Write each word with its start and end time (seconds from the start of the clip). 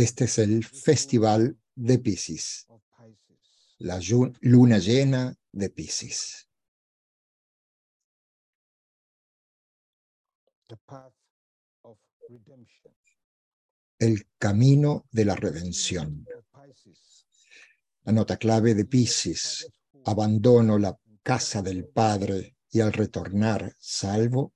Este 0.00 0.24
es 0.24 0.38
el 0.38 0.64
Festival 0.64 1.58
de 1.74 1.98
Pisces, 1.98 2.66
la 3.80 4.00
luna 4.40 4.78
llena 4.78 5.36
de 5.52 5.68
Pisces. 5.68 6.48
El 13.98 14.26
camino 14.38 15.04
de 15.10 15.24
la 15.26 15.36
redención. 15.36 16.26
La 18.04 18.12
nota 18.12 18.38
clave 18.38 18.72
de 18.72 18.86
Pisces, 18.86 19.70
abandono 20.06 20.78
la 20.78 20.98
casa 21.22 21.60
del 21.60 21.86
Padre 21.88 22.56
y 22.70 22.80
al 22.80 22.94
retornar 22.94 23.76
salvo, 23.78 24.54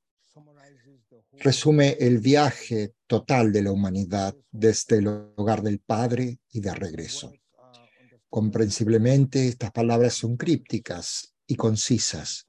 resume 1.33 1.99
el 2.01 2.21
viaje 2.21 2.94
total 3.07 3.53
de 3.53 3.63
la 3.63 3.73
humanidad 3.73 4.35
desde 4.51 4.99
el 4.99 5.09
hogar 5.09 5.63
del 5.63 5.81
Padre 5.81 6.39
y 6.51 6.61
de 6.61 6.75
regreso. 6.75 7.33
Comprensiblemente, 8.29 9.49
estas 9.49 9.71
palabras 9.71 10.15
son 10.15 10.37
crípticas 10.37 11.35
y 11.47 11.55
concisas, 11.55 12.47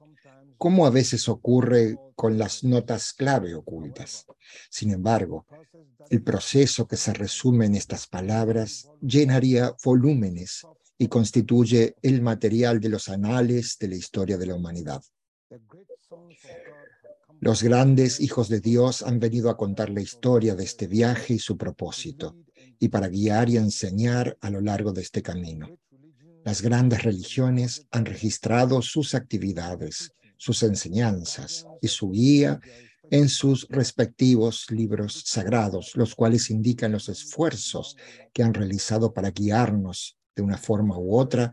como 0.58 0.86
a 0.86 0.90
veces 0.90 1.28
ocurre 1.28 1.96
con 2.14 2.38
las 2.38 2.64
notas 2.64 3.12
clave 3.12 3.54
ocultas. 3.54 4.26
Sin 4.70 4.90
embargo, 4.90 5.46
el 6.10 6.22
proceso 6.22 6.86
que 6.86 6.96
se 6.96 7.12
resume 7.12 7.66
en 7.66 7.74
estas 7.74 8.06
palabras 8.06 8.88
llenaría 9.00 9.74
volúmenes 9.84 10.66
y 10.98 11.08
constituye 11.08 11.94
el 12.02 12.22
material 12.22 12.80
de 12.80 12.88
los 12.88 13.08
anales 13.08 13.76
de 13.78 13.88
la 13.88 13.96
historia 13.96 14.38
de 14.38 14.46
la 14.46 14.54
humanidad. 14.54 15.02
Los 17.40 17.62
grandes 17.62 18.20
hijos 18.20 18.48
de 18.48 18.60
Dios 18.60 19.02
han 19.02 19.20
venido 19.20 19.50
a 19.50 19.56
contar 19.56 19.90
la 19.90 20.00
historia 20.00 20.54
de 20.54 20.64
este 20.64 20.86
viaje 20.86 21.34
y 21.34 21.38
su 21.38 21.56
propósito, 21.56 22.36
y 22.78 22.88
para 22.88 23.08
guiar 23.08 23.50
y 23.50 23.58
enseñar 23.58 24.36
a 24.40 24.50
lo 24.50 24.60
largo 24.60 24.92
de 24.92 25.02
este 25.02 25.22
camino. 25.22 25.78
Las 26.44 26.62
grandes 26.62 27.02
religiones 27.02 27.86
han 27.90 28.06
registrado 28.06 28.80
sus 28.80 29.14
actividades, 29.14 30.12
sus 30.36 30.62
enseñanzas 30.62 31.66
y 31.82 31.88
su 31.88 32.10
guía 32.10 32.60
en 33.10 33.28
sus 33.28 33.68
respectivos 33.68 34.66
libros 34.70 35.22
sagrados, 35.26 35.92
los 35.94 36.14
cuales 36.14 36.50
indican 36.50 36.92
los 36.92 37.08
esfuerzos 37.08 37.96
que 38.32 38.42
han 38.42 38.54
realizado 38.54 39.12
para 39.12 39.30
guiarnos 39.30 40.18
de 40.34 40.42
una 40.42 40.58
forma 40.58 40.98
u 40.98 41.16
otra 41.16 41.52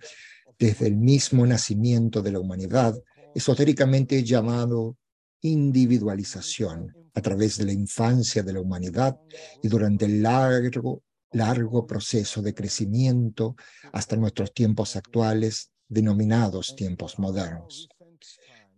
desde 0.58 0.88
el 0.88 0.96
mismo 0.96 1.46
nacimiento 1.46 2.22
de 2.22 2.32
la 2.32 2.40
humanidad, 2.40 2.96
esotéricamente 3.36 4.24
llamado 4.24 4.98
individualización 5.44 6.96
a 7.14 7.22
través 7.22 7.58
de 7.58 7.66
la 7.66 7.74
infancia 7.74 8.42
de 8.42 8.54
la 8.54 8.62
humanidad 8.62 9.18
y 9.62 9.68
durante 9.68 10.06
el 10.06 10.24
largo, 10.24 11.04
largo 11.32 11.86
proceso 11.86 12.42
de 12.42 12.54
crecimiento 12.54 13.56
hasta 13.92 14.16
nuestros 14.16 14.54
tiempos 14.54 14.96
actuales, 14.96 15.70
denominados 15.88 16.76
tiempos 16.76 17.20
modernos. 17.20 17.88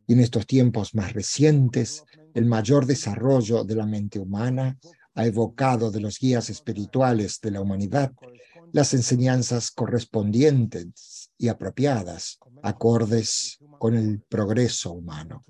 Y 0.08 0.14
en 0.14 0.20
estos 0.20 0.46
tiempos 0.46 0.94
más 0.94 1.14
recientes, 1.14 2.04
el 2.34 2.46
mayor 2.46 2.86
desarrollo 2.86 3.64
de 3.64 3.76
la 3.76 3.86
mente 3.86 4.20
humana 4.20 4.78
ha 5.14 5.26
evocado 5.26 5.92
de 5.92 6.02
los 6.02 6.20
guías 6.20 6.50
espirituales 6.50 7.40
de 7.42 7.52
la 7.52 7.62
humanidad 7.62 8.12
las 8.76 8.94
enseñanzas 8.94 9.72
correspondientes 9.72 11.32
y 11.38 11.48
apropiadas, 11.48 12.40
acordes 12.62 13.58
con 13.80 13.96
el 13.96 14.22
progreso 14.28 14.92
humano. 14.92 15.46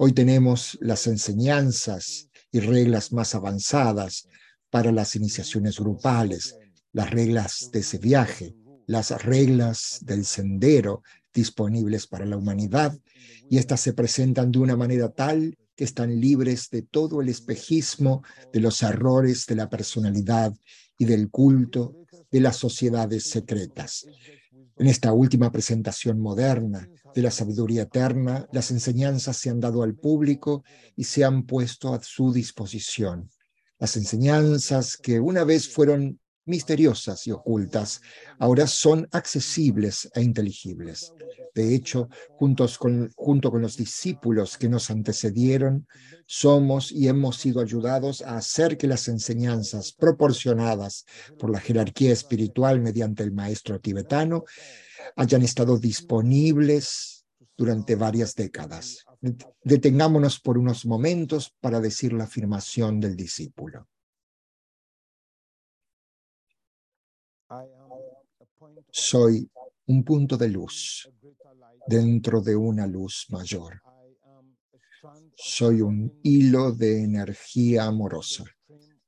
Hoy 0.00 0.12
tenemos 0.12 0.78
las 0.80 1.08
enseñanzas 1.08 2.28
y 2.52 2.60
reglas 2.60 3.12
más 3.12 3.34
avanzadas 3.34 4.28
para 4.70 4.92
las 4.92 5.16
iniciaciones 5.16 5.80
grupales, 5.80 6.56
las 6.92 7.10
reglas 7.10 7.70
de 7.72 7.80
ese 7.80 7.98
viaje, 7.98 8.54
las 8.86 9.10
reglas 9.24 9.98
del 10.02 10.24
sendero 10.24 11.02
disponibles 11.34 12.06
para 12.06 12.26
la 12.26 12.36
humanidad, 12.36 12.96
y 13.50 13.58
estas 13.58 13.80
se 13.80 13.92
presentan 13.92 14.52
de 14.52 14.60
una 14.60 14.76
manera 14.76 15.08
tal 15.08 15.58
que 15.74 15.82
están 15.82 16.20
libres 16.20 16.70
de 16.70 16.82
todo 16.82 17.20
el 17.20 17.28
espejismo 17.28 18.22
de 18.52 18.60
los 18.60 18.80
errores 18.82 19.46
de 19.46 19.56
la 19.56 19.68
personalidad 19.68 20.54
y 20.96 21.06
del 21.06 21.28
culto 21.28 21.96
de 22.30 22.40
las 22.40 22.56
sociedades 22.56 23.24
secretas. 23.24 24.06
En 24.78 24.86
esta 24.86 25.12
última 25.12 25.50
presentación 25.50 26.20
moderna 26.20 26.88
de 27.14 27.22
la 27.22 27.32
sabiduría 27.32 27.82
eterna, 27.82 28.46
las 28.52 28.70
enseñanzas 28.70 29.36
se 29.36 29.50
han 29.50 29.58
dado 29.58 29.82
al 29.82 29.96
público 29.96 30.62
y 30.94 31.04
se 31.04 31.24
han 31.24 31.46
puesto 31.46 31.92
a 31.92 32.02
su 32.02 32.32
disposición. 32.32 33.28
Las 33.78 33.96
enseñanzas 33.96 34.96
que 34.96 35.18
una 35.18 35.42
vez 35.42 35.68
fueron 35.68 36.20
misteriosas 36.48 37.26
y 37.26 37.30
ocultas, 37.30 38.00
ahora 38.38 38.66
son 38.66 39.06
accesibles 39.12 40.10
e 40.14 40.22
inteligibles. 40.22 41.12
De 41.54 41.74
hecho, 41.74 42.08
juntos 42.30 42.78
con, 42.78 43.10
junto 43.16 43.50
con 43.50 43.62
los 43.62 43.76
discípulos 43.76 44.56
que 44.56 44.68
nos 44.68 44.90
antecedieron, 44.90 45.86
somos 46.26 46.92
y 46.92 47.08
hemos 47.08 47.36
sido 47.36 47.60
ayudados 47.60 48.22
a 48.22 48.36
hacer 48.36 48.76
que 48.76 48.86
las 48.86 49.08
enseñanzas 49.08 49.92
proporcionadas 49.92 51.04
por 51.38 51.50
la 51.50 51.60
jerarquía 51.60 52.12
espiritual 52.12 52.80
mediante 52.80 53.22
el 53.22 53.32
maestro 53.32 53.80
tibetano 53.80 54.44
hayan 55.16 55.42
estado 55.42 55.78
disponibles 55.78 57.24
durante 57.56 57.96
varias 57.96 58.34
décadas. 58.34 59.04
Detengámonos 59.64 60.38
por 60.38 60.58
unos 60.58 60.86
momentos 60.86 61.52
para 61.60 61.80
decir 61.80 62.12
la 62.12 62.24
afirmación 62.24 63.00
del 63.00 63.16
discípulo. 63.16 63.88
Soy 69.00 69.48
un 69.86 70.02
punto 70.02 70.36
de 70.36 70.48
luz 70.48 71.08
dentro 71.86 72.40
de 72.42 72.56
una 72.56 72.84
luz 72.84 73.26
mayor. 73.30 73.80
Soy 75.36 75.80
un 75.82 76.18
hilo 76.24 76.72
de 76.72 77.04
energía 77.04 77.84
amorosa 77.84 78.44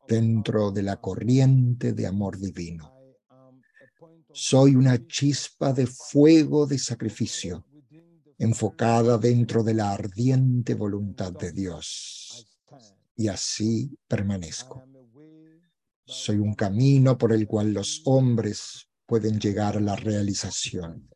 dentro 0.07 0.71
de 0.71 0.85
la 0.85 1.01
corriente 1.01 1.93
de 1.93 2.07
amor 2.07 2.39
divino. 2.39 2.95
Soy 4.33 4.77
una 4.77 5.05
chispa 5.09 5.73
de 5.73 5.89
fuego 5.89 6.67
de 6.67 6.79
sacrificio 6.79 7.67
enfocada 8.39 9.19
dentro 9.19 9.65
de 9.65 9.75
la 9.75 9.91
ardiente 9.91 10.75
voluntad 10.75 11.33
de 11.33 11.51
Dios. 11.51 12.47
Y 13.17 13.27
así 13.27 13.99
permanezco. 14.07 14.85
Soy 16.07 16.37
un 16.37 16.55
camino 16.55 17.19
por 17.19 17.33
el 17.33 17.47
cual 17.49 17.73
los 17.73 18.03
hombres 18.05 18.87
pueden 19.11 19.41
llegar 19.41 19.77
a 19.77 19.81
la 19.81 19.97
realización. 19.97 21.11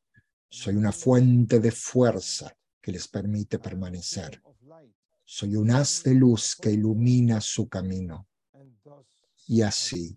Soy 0.48 0.74
una 0.74 0.90
fuente 0.90 1.60
de 1.60 1.70
fuerza 1.70 2.52
que 2.82 2.90
les 2.90 3.06
permite 3.06 3.60
permanecer. 3.60 4.42
Soy 5.24 5.54
un 5.54 5.70
haz 5.70 6.02
de 6.02 6.14
luz 6.14 6.56
que 6.56 6.72
ilumina 6.72 7.40
su 7.40 7.68
camino. 7.68 8.26
Y 9.46 9.62
así 9.62 10.12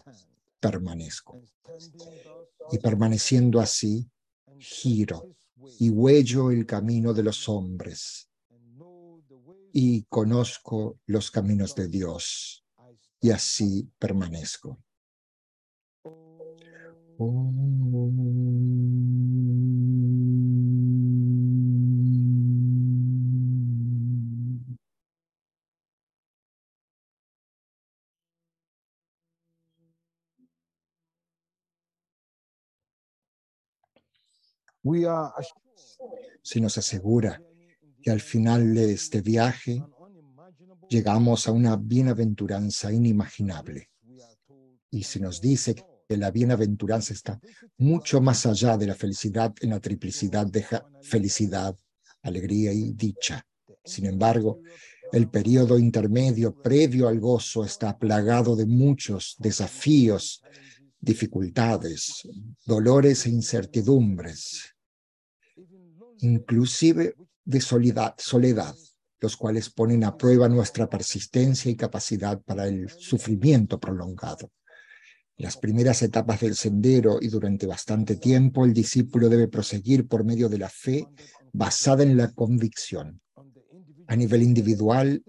permanezco. 0.59 1.39
Y 2.71 2.79
permaneciendo 2.79 3.59
así, 3.59 4.09
giro 4.57 5.35
y 5.79 5.91
huello 5.91 6.49
el 6.49 6.65
camino 6.65 7.13
de 7.13 7.21
los 7.21 7.47
hombres 7.47 8.27
y 9.71 10.01
conozco 10.05 10.97
los 11.05 11.29
caminos 11.29 11.75
de 11.75 11.87
Dios 11.87 12.65
y 13.21 13.29
así 13.29 13.87
permanezco. 13.99 14.79
Se 36.43 36.61
nos 36.61 36.77
asegura 36.77 37.41
que 38.01 38.11
al 38.11 38.21
final 38.21 38.73
de 38.75 38.93
este 38.93 39.21
viaje 39.21 39.83
llegamos 40.87 41.47
a 41.47 41.51
una 41.51 41.75
bienaventuranza 41.75 42.91
inimaginable. 42.91 43.89
Y 44.91 45.03
se 45.03 45.19
nos 45.19 45.41
dice 45.41 45.75
la 46.15 46.31
bienaventuranza 46.31 47.13
está 47.13 47.39
mucho 47.77 48.21
más 48.21 48.45
allá 48.45 48.77
de 48.77 48.87
la 48.87 48.95
felicidad 48.95 49.53
en 49.59 49.71
la 49.71 49.79
triplicidad 49.79 50.47
de 50.47 50.65
felicidad, 51.01 51.75
alegría 52.21 52.71
y 52.71 52.93
dicha. 52.93 53.45
Sin 53.83 54.05
embargo, 54.05 54.61
el 55.11 55.29
periodo 55.29 55.77
intermedio 55.77 56.53
previo 56.53 57.07
al 57.07 57.19
gozo 57.19 57.65
está 57.65 57.97
plagado 57.97 58.55
de 58.55 58.65
muchos 58.65 59.35
desafíos, 59.39 60.41
dificultades, 60.99 62.27
dolores 62.65 63.25
e 63.25 63.29
incertidumbres 63.29 64.73
inclusive 66.21 67.15
de 67.45 67.61
soledad, 67.61 68.75
los 69.19 69.37
cuales 69.37 69.69
ponen 69.69 70.03
a 70.03 70.17
prueba 70.17 70.49
nuestra 70.49 70.89
persistencia 70.89 71.71
y 71.71 71.75
capacidad 71.75 72.41
para 72.41 72.67
el 72.67 72.89
sufrimiento 72.89 73.79
prolongado. 73.79 74.51
Las 75.37 75.57
primeras 75.57 76.01
etapas 76.01 76.41
del 76.41 76.55
sendero 76.55 77.19
y 77.21 77.27
durante 77.27 77.67
bastante 77.67 78.15
tiempo 78.15 78.65
el 78.65 78.73
discípulo 78.73 79.29
debe 79.29 79.47
proseguir 79.47 80.07
por 80.07 80.23
medio 80.23 80.49
de 80.49 80.57
la 80.57 80.69
fe 80.69 81.07
basada 81.53 82.03
en 82.03 82.17
la 82.17 82.31
convicción. 82.31 83.21
A 84.07 84.15
nivel 84.15 84.41
individual, 84.41 85.23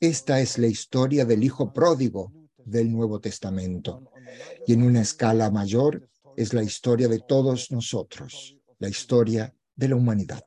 esta 0.00 0.40
es 0.40 0.58
la 0.58 0.66
historia 0.66 1.24
del 1.24 1.42
Hijo 1.42 1.72
pródigo 1.72 2.32
del 2.58 2.92
Nuevo 2.92 3.20
Testamento. 3.20 4.10
Y 4.66 4.74
en 4.74 4.82
una 4.82 5.00
escala 5.00 5.50
mayor 5.50 6.08
es 6.36 6.52
la 6.52 6.62
historia 6.62 7.08
de 7.08 7.20
todos 7.20 7.70
nosotros, 7.70 8.56
la 8.78 8.88
historia 8.88 9.54
de 9.74 9.88
la 9.88 9.96
humanidad. 9.96 10.42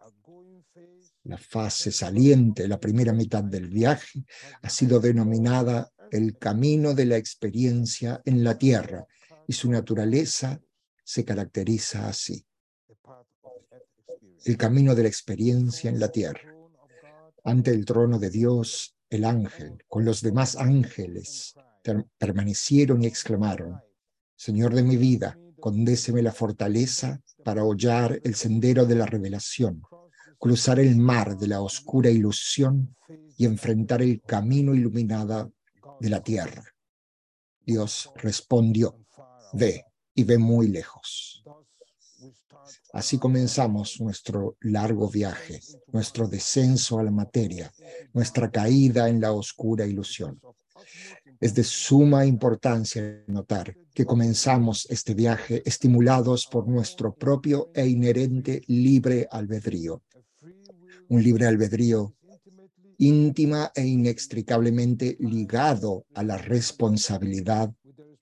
La 1.23 1.37
fase 1.37 1.91
saliente, 1.91 2.67
la 2.67 2.79
primera 2.79 3.13
mitad 3.13 3.43
del 3.43 3.67
viaje, 3.67 4.23
ha 4.61 4.69
sido 4.69 4.99
denominada 4.99 5.91
el 6.11 6.37
camino 6.37 6.93
de 6.93 7.05
la 7.05 7.17
experiencia 7.17 8.21
en 8.25 8.43
la 8.43 8.57
tierra 8.57 9.05
y 9.47 9.53
su 9.53 9.69
naturaleza 9.69 10.61
se 11.03 11.23
caracteriza 11.23 12.07
así. 12.07 12.45
El 14.43 14.57
camino 14.57 14.95
de 14.95 15.03
la 15.03 15.09
experiencia 15.09 15.89
en 15.89 15.99
la 15.99 16.09
tierra. 16.09 16.53
Ante 17.43 17.71
el 17.71 17.85
trono 17.85 18.19
de 18.19 18.29
Dios, 18.29 18.95
el 19.09 19.23
ángel, 19.23 19.83
con 19.87 20.03
los 20.03 20.21
demás 20.21 20.55
ángeles, 20.55 21.55
permanecieron 22.17 23.03
y 23.03 23.07
exclamaron, 23.07 23.79
Señor 24.35 24.73
de 24.75 24.83
mi 24.83 24.97
vida, 24.97 25.39
condéseme 25.59 26.21
la 26.21 26.31
fortaleza 26.31 27.21
para 27.43 27.63
hollar 27.63 28.19
el 28.23 28.35
sendero 28.35 28.85
de 28.85 28.95
la 28.95 29.05
revelación, 29.05 29.81
cruzar 30.37 30.79
el 30.79 30.97
mar 30.97 31.37
de 31.37 31.47
la 31.47 31.61
oscura 31.61 32.09
ilusión 32.09 32.95
y 33.37 33.45
enfrentar 33.45 34.01
el 34.01 34.21
camino 34.21 34.75
iluminado 34.75 35.53
de 35.99 36.09
la 36.09 36.21
tierra. 36.21 36.63
Dios 37.65 38.11
respondió, 38.15 39.05
ve 39.53 39.85
y 40.13 40.23
ve 40.23 40.37
muy 40.37 40.67
lejos. 40.67 41.43
Así 42.93 43.17
comenzamos 43.17 43.99
nuestro 44.01 44.57
largo 44.61 45.09
viaje, 45.09 45.59
nuestro 45.91 46.27
descenso 46.27 46.99
a 46.99 47.03
la 47.03 47.11
materia, 47.11 47.71
nuestra 48.13 48.49
caída 48.49 49.09
en 49.09 49.21
la 49.21 49.31
oscura 49.31 49.85
ilusión. 49.85 50.39
Es 51.39 51.53
de 51.53 51.63
suma 51.63 52.25
importancia 52.25 53.23
notar 53.27 53.75
que 53.93 54.05
comenzamos 54.05 54.87
este 54.89 55.13
viaje 55.13 55.61
estimulados 55.65 56.47
por 56.47 56.67
nuestro 56.67 57.13
propio 57.13 57.69
e 57.73 57.85
inherente 57.87 58.61
libre 58.67 59.27
albedrío. 59.29 60.01
Un 61.09 61.23
libre 61.23 61.45
albedrío 61.45 62.15
íntima 62.97 63.71
e 63.75 63.85
inextricablemente 63.85 65.17
ligado 65.19 66.05
a 66.13 66.23
la 66.23 66.37
responsabilidad 66.37 67.71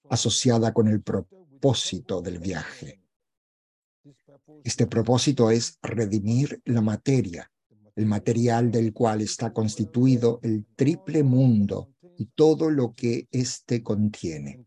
asociada 0.10 0.74
con 0.74 0.88
el 0.88 1.02
propósito 1.02 2.22
del 2.22 2.40
viaje. 2.40 3.02
Este 4.64 4.88
propósito 4.88 5.50
es 5.52 5.78
redimir 5.82 6.62
la 6.66 6.82
materia, 6.82 7.52
el 7.96 8.06
material 8.06 8.72
del 8.72 8.94
cual 8.94 9.22
está 9.22 9.54
constituido 9.54 10.40
el 10.44 10.66
triple 10.76 11.24
mundo 11.24 11.92
y 12.18 12.26
todo 12.26 12.70
lo 12.70 12.94
que 12.94 13.28
éste 13.32 13.84
contiene. 13.84 14.66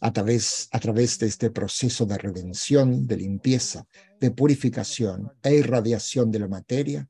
A 0.00 0.12
través, 0.12 0.68
a 0.70 0.80
través 0.80 1.18
de 1.18 1.26
este 1.26 1.50
proceso 1.50 2.04
de 2.04 2.18
redención, 2.18 3.06
de 3.06 3.16
limpieza, 3.16 3.86
de 4.20 4.30
purificación 4.30 5.32
e 5.42 5.54
irradiación 5.54 6.30
de 6.30 6.38
la 6.40 6.48
materia, 6.48 7.08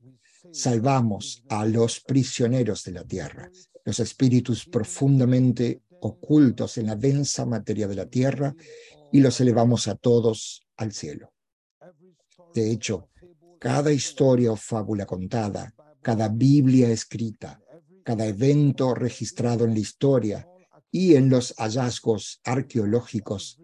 salvamos 0.55 1.43
a 1.49 1.65
los 1.65 1.99
prisioneros 1.99 2.83
de 2.85 2.93
la 2.93 3.03
tierra, 3.03 3.51
los 3.83 3.99
espíritus 3.99 4.65
profundamente 4.65 5.81
ocultos 5.99 6.77
en 6.77 6.87
la 6.87 6.95
densa 6.95 7.45
materia 7.45 7.87
de 7.87 7.95
la 7.95 8.05
tierra, 8.05 8.55
y 9.11 9.19
los 9.19 9.39
elevamos 9.41 9.87
a 9.87 9.95
todos 9.95 10.65
al 10.77 10.93
cielo. 10.93 11.33
De 12.53 12.71
hecho, 12.71 13.09
cada 13.59 13.91
historia 13.91 14.51
o 14.51 14.55
fábula 14.55 15.05
contada, 15.05 15.73
cada 16.01 16.29
Biblia 16.29 16.89
escrita, 16.89 17.61
cada 18.03 18.25
evento 18.25 18.93
registrado 18.93 19.65
en 19.65 19.73
la 19.73 19.79
historia 19.79 20.47
y 20.89 21.15
en 21.15 21.29
los 21.29 21.53
hallazgos 21.57 22.39
arqueológicos, 22.43 23.59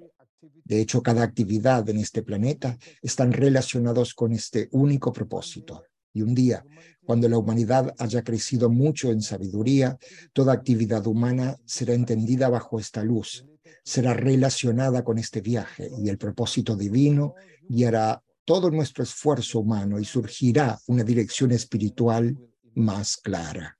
de 0.64 0.80
hecho, 0.80 1.02
cada 1.04 1.24
actividad 1.24 1.88
en 1.90 1.98
este 1.98 2.24
planeta 2.24 2.78
están 3.02 3.34
relacionados 3.34 4.14
con 4.14 4.32
este 4.32 4.70
único 4.72 5.12
propósito, 5.12 5.84
y 6.14 6.22
un 6.22 6.34
día, 6.36 6.66
cuando 7.04 7.28
la 7.28 7.38
humanidad 7.38 7.94
haya 7.98 8.24
crecido 8.24 8.70
mucho 8.70 9.12
en 9.12 9.22
sabiduría, 9.22 9.98
toda 10.34 10.54
actividad 10.54 11.06
humana 11.08 11.58
será 11.66 11.94
entendida 11.94 12.50
bajo 12.50 12.80
esta 12.80 13.04
luz, 13.04 13.46
será 13.84 14.14
relacionada 14.14 15.04
con 15.04 15.18
este 15.18 15.42
viaje 15.42 15.90
y 15.98 16.10
el 16.10 16.18
propósito 16.18 16.76
divino 16.76 17.36
guiará 17.68 18.22
todo 18.46 18.70
nuestro 18.70 19.04
esfuerzo 19.04 19.60
humano 19.60 20.00
y 20.00 20.06
surgirá 20.06 20.80
una 20.88 21.04
dirección 21.04 21.52
espiritual 21.52 22.38
más 22.76 23.18
clara. 23.18 23.78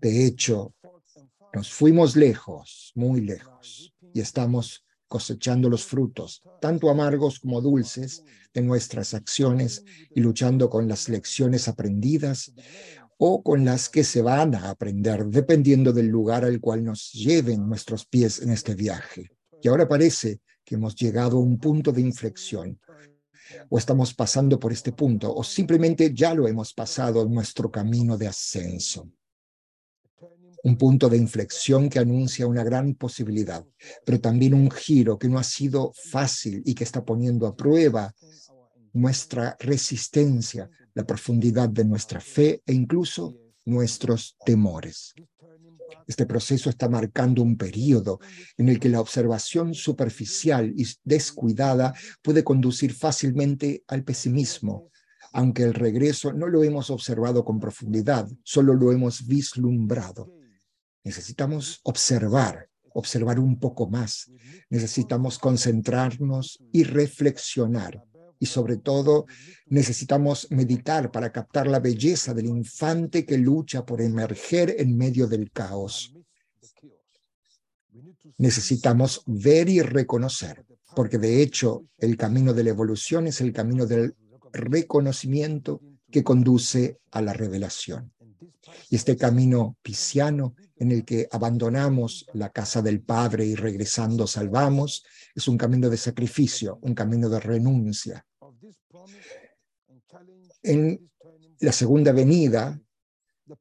De 0.00 0.26
hecho, 0.26 0.74
nos 1.52 1.72
fuimos 1.72 2.14
lejos, 2.14 2.92
muy 2.94 3.20
lejos, 3.20 3.94
y 4.12 4.20
estamos 4.20 4.84
cosechando 5.08 5.68
los 5.68 5.84
frutos, 5.84 6.42
tanto 6.60 6.90
amargos 6.90 7.40
como 7.40 7.60
dulces, 7.60 8.24
de 8.52 8.62
nuestras 8.62 9.14
acciones 9.14 9.84
y 10.14 10.20
luchando 10.20 10.70
con 10.70 10.88
las 10.88 11.08
lecciones 11.08 11.68
aprendidas 11.68 12.52
o 13.16 13.42
con 13.42 13.64
las 13.64 13.88
que 13.88 14.04
se 14.04 14.22
van 14.22 14.54
a 14.54 14.70
aprender, 14.70 15.26
dependiendo 15.26 15.92
del 15.92 16.06
lugar 16.06 16.44
al 16.44 16.60
cual 16.60 16.84
nos 16.84 17.12
lleven 17.12 17.68
nuestros 17.68 18.06
pies 18.06 18.40
en 18.40 18.50
este 18.50 18.74
viaje. 18.74 19.30
Y 19.60 19.68
ahora 19.68 19.88
parece 19.88 20.40
que 20.64 20.76
hemos 20.76 20.94
llegado 20.94 21.38
a 21.38 21.40
un 21.40 21.58
punto 21.58 21.90
de 21.90 22.00
inflexión, 22.00 22.78
o 23.70 23.78
estamos 23.78 24.14
pasando 24.14 24.58
por 24.60 24.72
este 24.72 24.92
punto, 24.92 25.34
o 25.34 25.42
simplemente 25.42 26.12
ya 26.14 26.34
lo 26.34 26.46
hemos 26.46 26.74
pasado 26.74 27.22
en 27.22 27.32
nuestro 27.32 27.70
camino 27.70 28.16
de 28.16 28.28
ascenso 28.28 29.10
un 30.64 30.76
punto 30.76 31.08
de 31.08 31.16
inflexión 31.16 31.88
que 31.88 31.98
anuncia 31.98 32.46
una 32.46 32.64
gran 32.64 32.94
posibilidad, 32.94 33.64
pero 34.04 34.20
también 34.20 34.54
un 34.54 34.70
giro 34.70 35.18
que 35.18 35.28
no 35.28 35.38
ha 35.38 35.44
sido 35.44 35.92
fácil 35.94 36.62
y 36.64 36.74
que 36.74 36.84
está 36.84 37.04
poniendo 37.04 37.46
a 37.46 37.56
prueba 37.56 38.14
nuestra 38.92 39.56
resistencia, 39.60 40.68
la 40.94 41.04
profundidad 41.04 41.68
de 41.68 41.84
nuestra 41.84 42.20
fe 42.20 42.62
e 42.66 42.72
incluso 42.72 43.36
nuestros 43.64 44.36
temores. 44.44 45.14
Este 46.06 46.26
proceso 46.26 46.70
está 46.70 46.88
marcando 46.88 47.42
un 47.42 47.56
periodo 47.56 48.18
en 48.56 48.68
el 48.68 48.80
que 48.80 48.88
la 48.88 49.00
observación 49.00 49.74
superficial 49.74 50.72
y 50.76 50.86
descuidada 51.04 51.94
puede 52.22 52.42
conducir 52.42 52.94
fácilmente 52.94 53.84
al 53.86 54.04
pesimismo, 54.04 54.90
aunque 55.32 55.62
el 55.62 55.74
regreso 55.74 56.32
no 56.32 56.46
lo 56.46 56.64
hemos 56.64 56.90
observado 56.90 57.44
con 57.44 57.60
profundidad, 57.60 58.28
solo 58.42 58.74
lo 58.74 58.90
hemos 58.92 59.26
vislumbrado. 59.26 60.37
Necesitamos 61.04 61.80
observar, 61.84 62.68
observar 62.92 63.38
un 63.38 63.58
poco 63.58 63.88
más. 63.88 64.30
Necesitamos 64.70 65.38
concentrarnos 65.38 66.62
y 66.72 66.84
reflexionar. 66.84 68.02
Y 68.40 68.46
sobre 68.46 68.76
todo, 68.76 69.26
necesitamos 69.66 70.48
meditar 70.50 71.10
para 71.10 71.32
captar 71.32 71.66
la 71.66 71.80
belleza 71.80 72.34
del 72.34 72.46
infante 72.46 73.24
que 73.26 73.36
lucha 73.36 73.84
por 73.84 74.00
emerger 74.00 74.76
en 74.78 74.96
medio 74.96 75.26
del 75.26 75.50
caos. 75.50 76.14
Necesitamos 78.36 79.22
ver 79.26 79.68
y 79.68 79.80
reconocer, 79.80 80.64
porque 80.94 81.18
de 81.18 81.42
hecho 81.42 81.86
el 81.98 82.16
camino 82.16 82.54
de 82.54 82.62
la 82.62 82.70
evolución 82.70 83.26
es 83.26 83.40
el 83.40 83.52
camino 83.52 83.86
del 83.86 84.14
reconocimiento 84.52 85.80
que 86.10 86.22
conduce 86.22 86.98
a 87.10 87.20
la 87.20 87.32
revelación. 87.32 88.12
Y 88.90 88.96
este 88.96 89.16
camino 89.16 89.76
pisciano 89.82 90.54
en 90.76 90.92
el 90.92 91.04
que 91.04 91.28
abandonamos 91.30 92.26
la 92.34 92.50
casa 92.50 92.82
del 92.82 93.00
Padre 93.00 93.46
y 93.46 93.54
regresando 93.54 94.26
salvamos, 94.26 95.04
es 95.34 95.48
un 95.48 95.58
camino 95.58 95.88
de 95.90 95.96
sacrificio, 95.96 96.78
un 96.82 96.94
camino 96.94 97.28
de 97.28 97.40
renuncia. 97.40 98.24
En 100.62 101.10
la 101.60 101.72
segunda 101.72 102.12
venida, 102.12 102.80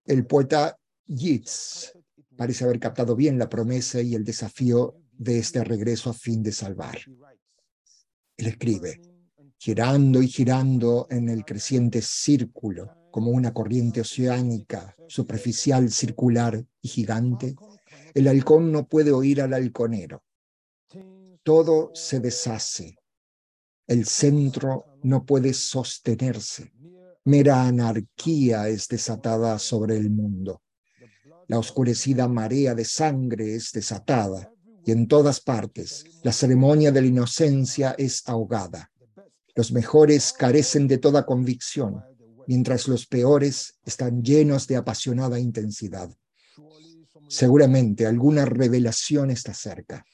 el 0.05 0.25
poeta 0.25 0.77
Yeats 1.07 1.97
parece 2.35 2.63
haber 2.63 2.79
captado 2.79 3.15
bien 3.15 3.39
la 3.39 3.49
promesa 3.49 4.01
y 4.01 4.13
el 4.13 4.23
desafío 4.23 4.95
de 5.11 5.39
este 5.39 5.63
regreso 5.63 6.09
a 6.09 6.13
fin 6.13 6.43
de 6.43 6.51
salvar. 6.51 6.99
Él 8.37 8.47
escribe, 8.47 9.01
girando 9.57 10.21
y 10.21 10.27
girando 10.27 11.07
en 11.09 11.29
el 11.29 11.43
creciente 11.43 12.01
círculo, 12.01 13.06
como 13.17 13.31
una 13.31 13.51
corriente 13.51 14.01
oceánica, 14.01 14.95
superficial, 15.07 15.89
circular 15.89 16.63
y 16.83 16.87
gigante, 16.87 17.55
el 18.13 18.27
halcón 18.27 18.71
no 18.71 18.87
puede 18.87 19.11
oír 19.11 19.41
al 19.41 19.55
halconero. 19.55 20.23
Todo 21.41 21.89
se 21.95 22.19
deshace. 22.19 22.95
El 23.87 24.05
centro 24.05 24.99
no 25.01 25.25
puede 25.25 25.55
sostenerse. 25.55 26.71
Mera 27.25 27.63
anarquía 27.63 28.69
es 28.69 28.87
desatada 28.87 29.57
sobre 29.57 29.97
el 29.97 30.11
mundo. 30.11 30.61
La 31.47 31.57
oscurecida 31.57 32.27
marea 32.27 32.75
de 32.75 32.85
sangre 32.85 33.55
es 33.55 33.71
desatada 33.71 34.53
y 34.85 34.91
en 34.91 35.07
todas 35.07 35.41
partes 35.41 36.05
la 36.21 36.31
ceremonia 36.31 36.91
de 36.91 37.01
la 37.01 37.07
inocencia 37.07 37.95
es 37.97 38.21
ahogada. 38.29 38.91
Los 39.55 39.71
mejores 39.71 40.33
carecen 40.33 40.87
de 40.87 40.99
toda 40.99 41.25
convicción, 41.25 42.03
mientras 42.47 42.87
los 42.87 43.05
peores 43.05 43.77
están 43.85 44.23
llenos 44.23 44.67
de 44.67 44.77
apasionada 44.77 45.39
intensidad. 45.39 46.09
Seguramente 47.29 48.05
alguna 48.05 48.45
revelación 48.45 49.29
está 49.31 49.53
cerca. 49.53 50.05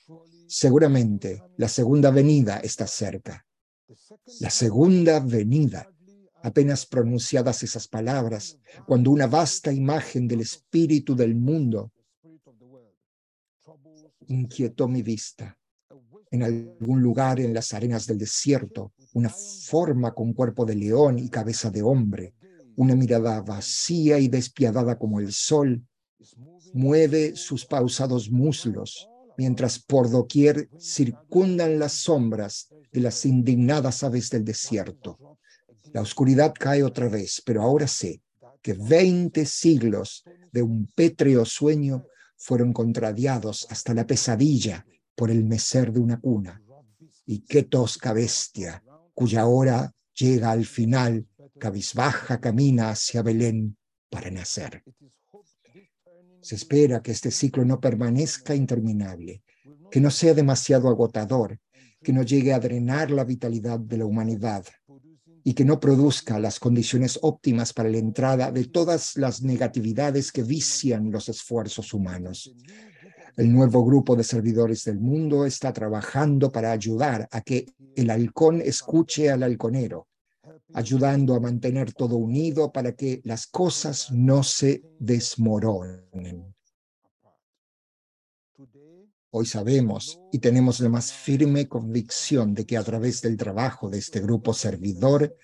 Seguramente 0.48 1.44
la 1.58 1.70
segunda 1.70 2.12
venida 2.12 2.58
está 2.58 2.88
cerca. 2.88 3.46
La 4.40 4.50
segunda 4.50 5.20
venida. 5.20 5.90
Apenas 6.42 6.86
pronunciadas 6.86 7.64
esas 7.64 7.88
palabras, 7.88 8.60
cuando 8.86 9.12
una 9.12 9.28
vasta 9.28 9.72
imagen 9.72 10.28
del 10.28 10.42
espíritu 10.42 11.16
del 11.16 11.36
mundo 11.36 11.94
inquietó 14.28 14.88
mi 14.88 15.02
vista. 15.02 15.58
En 16.34 16.42
algún 16.42 17.00
lugar 17.00 17.40
en 17.40 17.54
las 17.54 17.76
arenas 17.76 18.08
del 18.08 18.18
desierto, 18.18 18.92
una 19.14 19.30
forma 19.30 20.16
con 20.16 20.34
cuerpo 20.34 20.66
de 20.66 20.74
león 20.74 21.20
y 21.20 21.30
cabeza 21.30 21.70
de 21.70 21.84
hombre, 21.84 22.34
una 22.76 22.96
mirada 22.96 23.40
vacía 23.42 24.18
y 24.18 24.30
despiadada 24.30 24.98
como 24.98 25.20
el 25.20 25.32
sol, 25.32 25.84
mueve 26.74 27.36
sus 27.36 27.68
pausados 27.68 28.32
muslos, 28.32 29.08
mientras 29.38 29.78
por 29.78 30.10
doquier 30.10 30.70
circundan 30.80 31.78
las 31.78 31.94
sombras 31.94 32.68
de 32.92 33.02
las 33.02 33.28
indignadas 33.28 34.04
aves 34.04 34.32
del 34.32 34.44
desierto. 34.44 35.38
La 35.94 36.02
oscuridad 36.02 36.52
cae 36.60 36.82
otra 36.82 37.10
vez, 37.10 37.44
pero 37.46 37.62
ahora 37.62 37.86
sé 37.86 38.24
que 38.64 38.74
veinte 38.74 39.46
siglos 39.46 40.24
de 40.52 40.64
un 40.64 40.88
pétreo 40.96 41.46
sueño 41.46 42.08
fueron 42.38 42.74
contradiados 42.74 43.68
hasta 43.70 43.94
la 43.94 44.08
pesadilla 44.08 44.84
por 45.16 45.32
el 45.32 45.44
mecer 45.44 45.92
de 45.92 46.00
una 46.00 46.20
cuna. 46.20 46.62
Y 47.26 47.40
qué 47.40 47.64
tosca 47.64 48.14
bestia, 48.14 48.84
cuya 49.14 49.46
hora 49.46 49.94
llega 50.14 50.52
al 50.52 50.66
final, 50.66 51.28
cabizbaja 51.60 52.40
camina 52.40 52.90
hacia 52.90 53.22
Belén 53.22 53.78
para 54.10 54.30
nacer. 54.30 54.84
Se 56.42 56.56
espera 56.56 57.02
que 57.02 57.12
este 57.12 57.32
ciclo 57.32 57.64
no 57.64 57.80
permanezca 57.80 58.54
interminable, 58.54 59.44
que 59.90 60.02
no 60.02 60.12
sea 60.12 60.34
demasiado 60.34 60.90
agotador, 60.90 61.60
que 62.04 62.12
no 62.12 62.24
llegue 62.24 62.54
a 62.54 62.60
drenar 62.60 63.12
la 63.12 63.24
vitalidad 63.24 63.80
de 63.80 63.98
la 63.98 64.06
humanidad 64.06 64.66
y 65.44 65.54
que 65.54 65.66
no 65.66 65.80
produzca 65.80 66.40
las 66.40 66.60
condiciones 66.60 67.20
óptimas 67.22 67.74
para 67.74 67.90
la 67.90 67.98
entrada 67.98 68.52
de 68.52 68.66
todas 68.66 69.18
las 69.18 69.42
negatividades 69.42 70.32
que 70.32 70.44
vician 70.44 71.12
los 71.12 71.30
esfuerzos 71.30 71.94
humanos. 71.94 72.54
El 73.36 73.52
nuevo 73.52 73.84
grupo 73.84 74.16
de 74.16 74.24
servidores 74.24 74.84
del 74.84 75.00
mundo 75.00 75.46
está 75.46 75.74
trabajando 75.74 76.52
para 76.52 76.72
ayudar 76.72 77.28
a 77.32 77.42
que 77.42 77.66
el 77.96 78.12
halcón 78.12 78.62
escuche 78.62 79.32
al 79.32 79.42
halconero, 79.42 80.08
ayudando 80.74 81.34
a 81.34 81.40
mantener 81.40 81.94
todo 81.94 82.18
unido 82.18 82.72
para 82.72 82.94
que 82.94 83.22
las 83.24 83.48
cosas 83.48 84.12
no 84.12 84.44
se 84.44 84.84
desmoronen. 85.00 86.54
Hoy 89.32 89.48
sabemos 89.48 90.20
y 90.32 90.38
tenemos 90.38 90.80
la 90.80 90.90
más 90.90 91.12
firme 91.12 91.68
convicción 91.68 92.54
de 92.54 92.68
que 92.68 92.78
a 92.78 92.84
través 92.84 93.20
del 93.24 93.36
trabajo 93.36 93.90
de 93.90 93.98
este 93.98 94.20
grupo 94.20 94.54
servidor, 94.54 95.36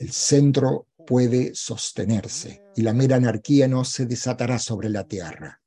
el 0.00 0.10
centro 0.10 0.88
puede 1.06 1.54
sostenerse 1.54 2.64
y 2.74 2.82
la 2.82 2.92
mera 2.92 3.16
anarquía 3.16 3.68
no 3.68 3.84
se 3.84 4.04
desatará 4.04 4.58
sobre 4.58 4.88
la 4.88 5.06
tierra. 5.06 5.59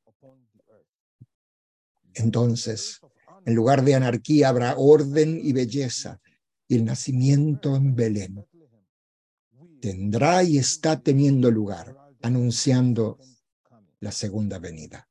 Entonces, 2.15 2.99
en 3.45 3.55
lugar 3.55 3.83
de 3.83 3.95
anarquía 3.95 4.49
habrá 4.49 4.75
orden 4.77 5.39
y 5.41 5.53
belleza, 5.53 6.19
y 6.67 6.75
el 6.75 6.85
nacimiento 6.85 7.75
en 7.75 7.95
Belén 7.95 8.45
tendrá 9.81 10.43
y 10.43 10.57
está 10.57 11.01
teniendo 11.01 11.51
lugar, 11.51 11.95
anunciando 12.21 13.19
la 13.99 14.11
segunda 14.11 14.57
venida. 14.57 15.09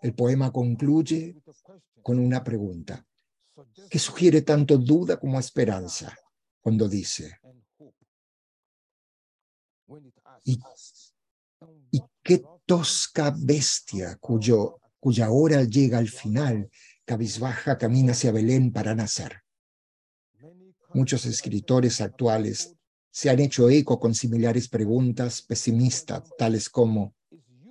El 0.00 0.14
poema 0.14 0.50
concluye 0.50 1.36
con 2.02 2.18
una 2.18 2.42
pregunta 2.42 3.06
que 3.90 3.98
sugiere 3.98 4.40
tanto 4.40 4.78
duda 4.78 5.18
como 5.18 5.38
esperanza 5.38 6.16
cuando 6.62 6.88
dice, 6.88 7.38
¿y, 10.44 10.58
qué 12.22 12.42
tosca 12.64 13.34
bestia 13.36 14.16
cuyo, 14.16 14.79
cuya 15.00 15.30
hora 15.30 15.64
llega 15.64 15.98
al 15.98 16.08
final, 16.08 16.70
cabizbaja 17.04 17.78
camina 17.78 18.12
hacia 18.12 18.30
Belén 18.30 18.72
para 18.72 18.94
nacer? 18.94 19.42
Muchos 20.92 21.24
escritores 21.26 22.00
actuales 22.00 22.76
se 23.10 23.30
han 23.30 23.40
hecho 23.40 23.68
eco 23.68 23.98
con 23.98 24.14
similares 24.14 24.68
preguntas 24.68 25.42
pesimistas, 25.42 26.22
tales 26.38 26.68
como, 26.68 27.14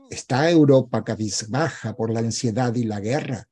¿está 0.09 0.49
Europa 0.49 1.03
cabizbaja 1.03 1.95
por 1.95 2.11
la 2.11 2.19
ansiedad 2.19 2.75
y 2.75 2.83
la 2.83 2.99
guerra? 2.99 3.47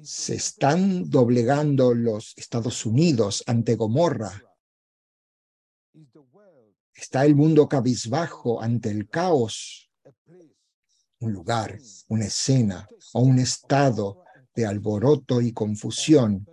¿Se 0.00 0.36
están 0.36 1.10
doblegando 1.10 1.92
los 1.92 2.34
Estados 2.36 2.86
Unidos 2.86 3.42
ante 3.46 3.74
Gomorra? 3.74 4.44
¿Está 6.94 7.24
el 7.24 7.34
mundo 7.34 7.68
cabizbajo 7.68 8.62
ante 8.62 8.90
el 8.90 9.08
caos? 9.08 9.87
Un 11.20 11.32
lugar, 11.32 11.78
una 12.08 12.26
escena 12.26 12.88
o 13.12 13.20
un 13.20 13.38
estado 13.38 14.22
de 14.54 14.66
alboroto 14.66 15.40
y 15.40 15.52
confusión 15.52 16.46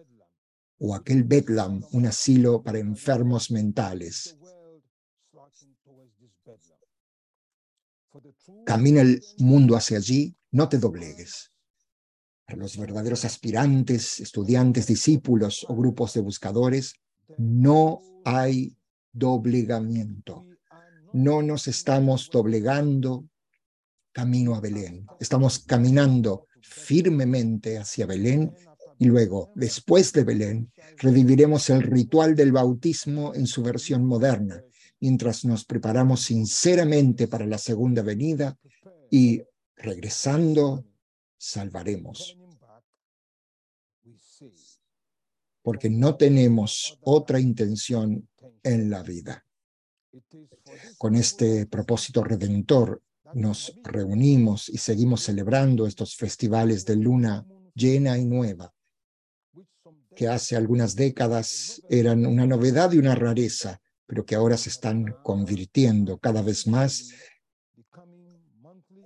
o 0.79 0.93
aquel 0.93 1.23
Betlam, 1.23 1.83
un 1.91 2.05
asilo 2.05 2.61
para 2.61 2.79
enfermos 2.79 3.51
mentales. 3.51 4.37
Camina 8.65 9.01
el 9.01 9.21
mundo 9.37 9.75
hacia 9.75 9.97
allí, 9.97 10.35
no 10.51 10.69
te 10.69 10.77
doblegues. 10.77 11.51
Para 12.45 12.59
los 12.59 12.77
verdaderos 12.77 13.25
aspirantes, 13.25 14.19
estudiantes, 14.19 14.87
discípulos 14.87 15.65
o 15.67 15.75
grupos 15.75 16.13
de 16.13 16.21
buscadores, 16.21 16.93
no 17.37 18.01
hay 18.23 18.77
doblegamiento. 19.11 20.45
No 21.13 21.41
nos 21.41 21.67
estamos 21.67 22.29
doblegando 22.31 23.25
camino 24.15 24.55
a 24.55 24.61
Belén. 24.61 25.05
Estamos 25.19 25.59
caminando 25.59 26.47
firmemente 26.61 27.77
hacia 27.77 28.05
Belén 28.05 28.55
y 28.97 29.07
luego, 29.07 29.51
después 29.55 30.13
de 30.13 30.23
Belén, 30.23 30.71
reviviremos 30.95 31.69
el 31.69 31.81
ritual 31.81 32.33
del 32.33 32.53
bautismo 32.53 33.35
en 33.35 33.45
su 33.45 33.61
versión 33.61 34.05
moderna, 34.05 34.63
mientras 35.01 35.43
nos 35.43 35.65
preparamos 35.65 36.21
sinceramente 36.21 37.27
para 37.27 37.45
la 37.45 37.57
segunda 37.57 38.03
venida 38.03 38.57
y, 39.11 39.41
regresando, 39.75 40.85
salvaremos. 41.37 42.37
Porque 45.61 45.89
no 45.89 46.15
tenemos 46.15 46.97
otra 47.01 47.37
intención 47.37 48.29
en 48.63 48.89
la 48.89 49.03
vida. 49.03 49.45
Con 50.97 51.15
este 51.15 51.65
propósito 51.65 52.23
redentor 52.23 53.01
nos 53.33 53.73
reunimos 53.83 54.69
y 54.69 54.77
seguimos 54.77 55.23
celebrando 55.23 55.87
estos 55.87 56.15
festivales 56.15 56.85
de 56.85 56.95
luna 56.95 57.45
llena 57.73 58.17
y 58.17 58.25
nueva 58.25 58.75
que 60.15 60.27
hace 60.27 60.55
algunas 60.55 60.95
décadas 60.95 61.81
eran 61.89 62.25
una 62.25 62.47
novedad 62.47 62.91
y 62.93 62.97
una 62.97 63.15
rareza, 63.15 63.81
pero 64.07 64.25
que 64.25 64.35
ahora 64.35 64.57
se 64.57 64.69
están 64.69 65.05
convirtiendo 65.23 66.17
cada 66.17 66.41
vez 66.41 66.65
más 66.67 67.11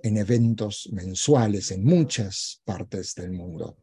en 0.02 0.16
eventos 0.16 0.88
mensuales 0.92 1.72
en 1.72 1.84
muchas 1.84 2.62
partes 2.64 3.14
del 3.14 3.32
mundo. 3.32 3.76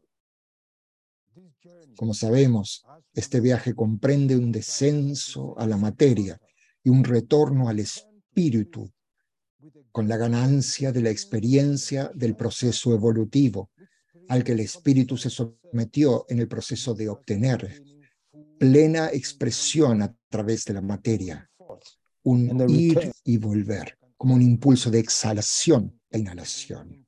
Como 1.96 2.14
sabemos, 2.14 2.84
este 3.12 3.40
viaje 3.40 3.74
comprende 3.74 4.36
un 4.36 4.50
descenso 4.50 5.56
a 5.58 5.66
la 5.66 5.76
materia 5.76 6.40
y 6.82 6.90
un 6.90 7.04
retorno 7.04 7.68
al 7.68 7.80
espíritu, 7.80 8.90
con 9.92 10.08
la 10.08 10.16
ganancia 10.16 10.92
de 10.92 11.02
la 11.02 11.10
experiencia 11.10 12.10
del 12.14 12.36
proceso 12.36 12.94
evolutivo, 12.94 13.70
al 14.28 14.44
que 14.44 14.52
el 14.52 14.60
espíritu 14.60 15.16
se 15.16 15.30
sometió 15.30 16.26
en 16.28 16.38
el 16.38 16.48
proceso 16.48 16.94
de 16.94 17.08
obtener 17.08 17.82
plena 18.58 19.08
expresión 19.12 20.02
a 20.02 20.14
través 20.28 20.64
de 20.64 20.74
la 20.74 20.80
materia, 20.80 21.48
un 22.24 22.68
ir 22.68 23.12
y 23.24 23.38
volver, 23.38 23.96
como 24.16 24.34
un 24.34 24.42
impulso 24.42 24.90
de 24.90 24.98
exhalación 24.98 25.98
e 26.10 26.18
inhalación. 26.18 27.06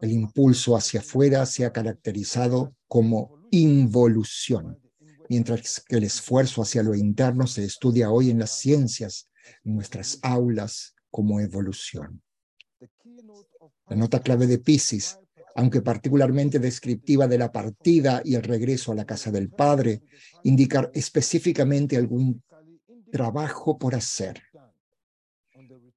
El 0.00 0.12
impulso 0.12 0.76
hacia 0.76 1.00
afuera 1.00 1.44
se 1.44 1.64
ha 1.64 1.72
caracterizado 1.72 2.74
como 2.86 3.46
involución, 3.50 4.80
mientras 5.28 5.84
que 5.86 5.96
el 5.96 6.04
esfuerzo 6.04 6.62
hacia 6.62 6.82
lo 6.82 6.94
interno 6.94 7.46
se 7.46 7.64
estudia 7.64 8.10
hoy 8.10 8.30
en 8.30 8.38
las 8.38 8.58
ciencias, 8.58 9.28
en 9.64 9.74
nuestras 9.74 10.18
aulas, 10.22 10.94
como 11.10 11.40
evolución. 11.40 12.22
La 13.88 13.96
nota 13.96 14.20
clave 14.20 14.46
de 14.46 14.58
Pisces, 14.58 15.18
aunque 15.54 15.80
particularmente 15.80 16.58
descriptiva 16.58 17.26
de 17.26 17.38
la 17.38 17.50
partida 17.50 18.22
y 18.24 18.34
el 18.34 18.42
regreso 18.42 18.92
a 18.92 18.94
la 18.94 19.04
casa 19.04 19.30
del 19.30 19.48
Padre, 19.48 20.02
indica 20.44 20.90
específicamente 20.94 21.96
algún 21.96 22.42
trabajo 23.10 23.78
por 23.78 23.94
hacer 23.94 24.42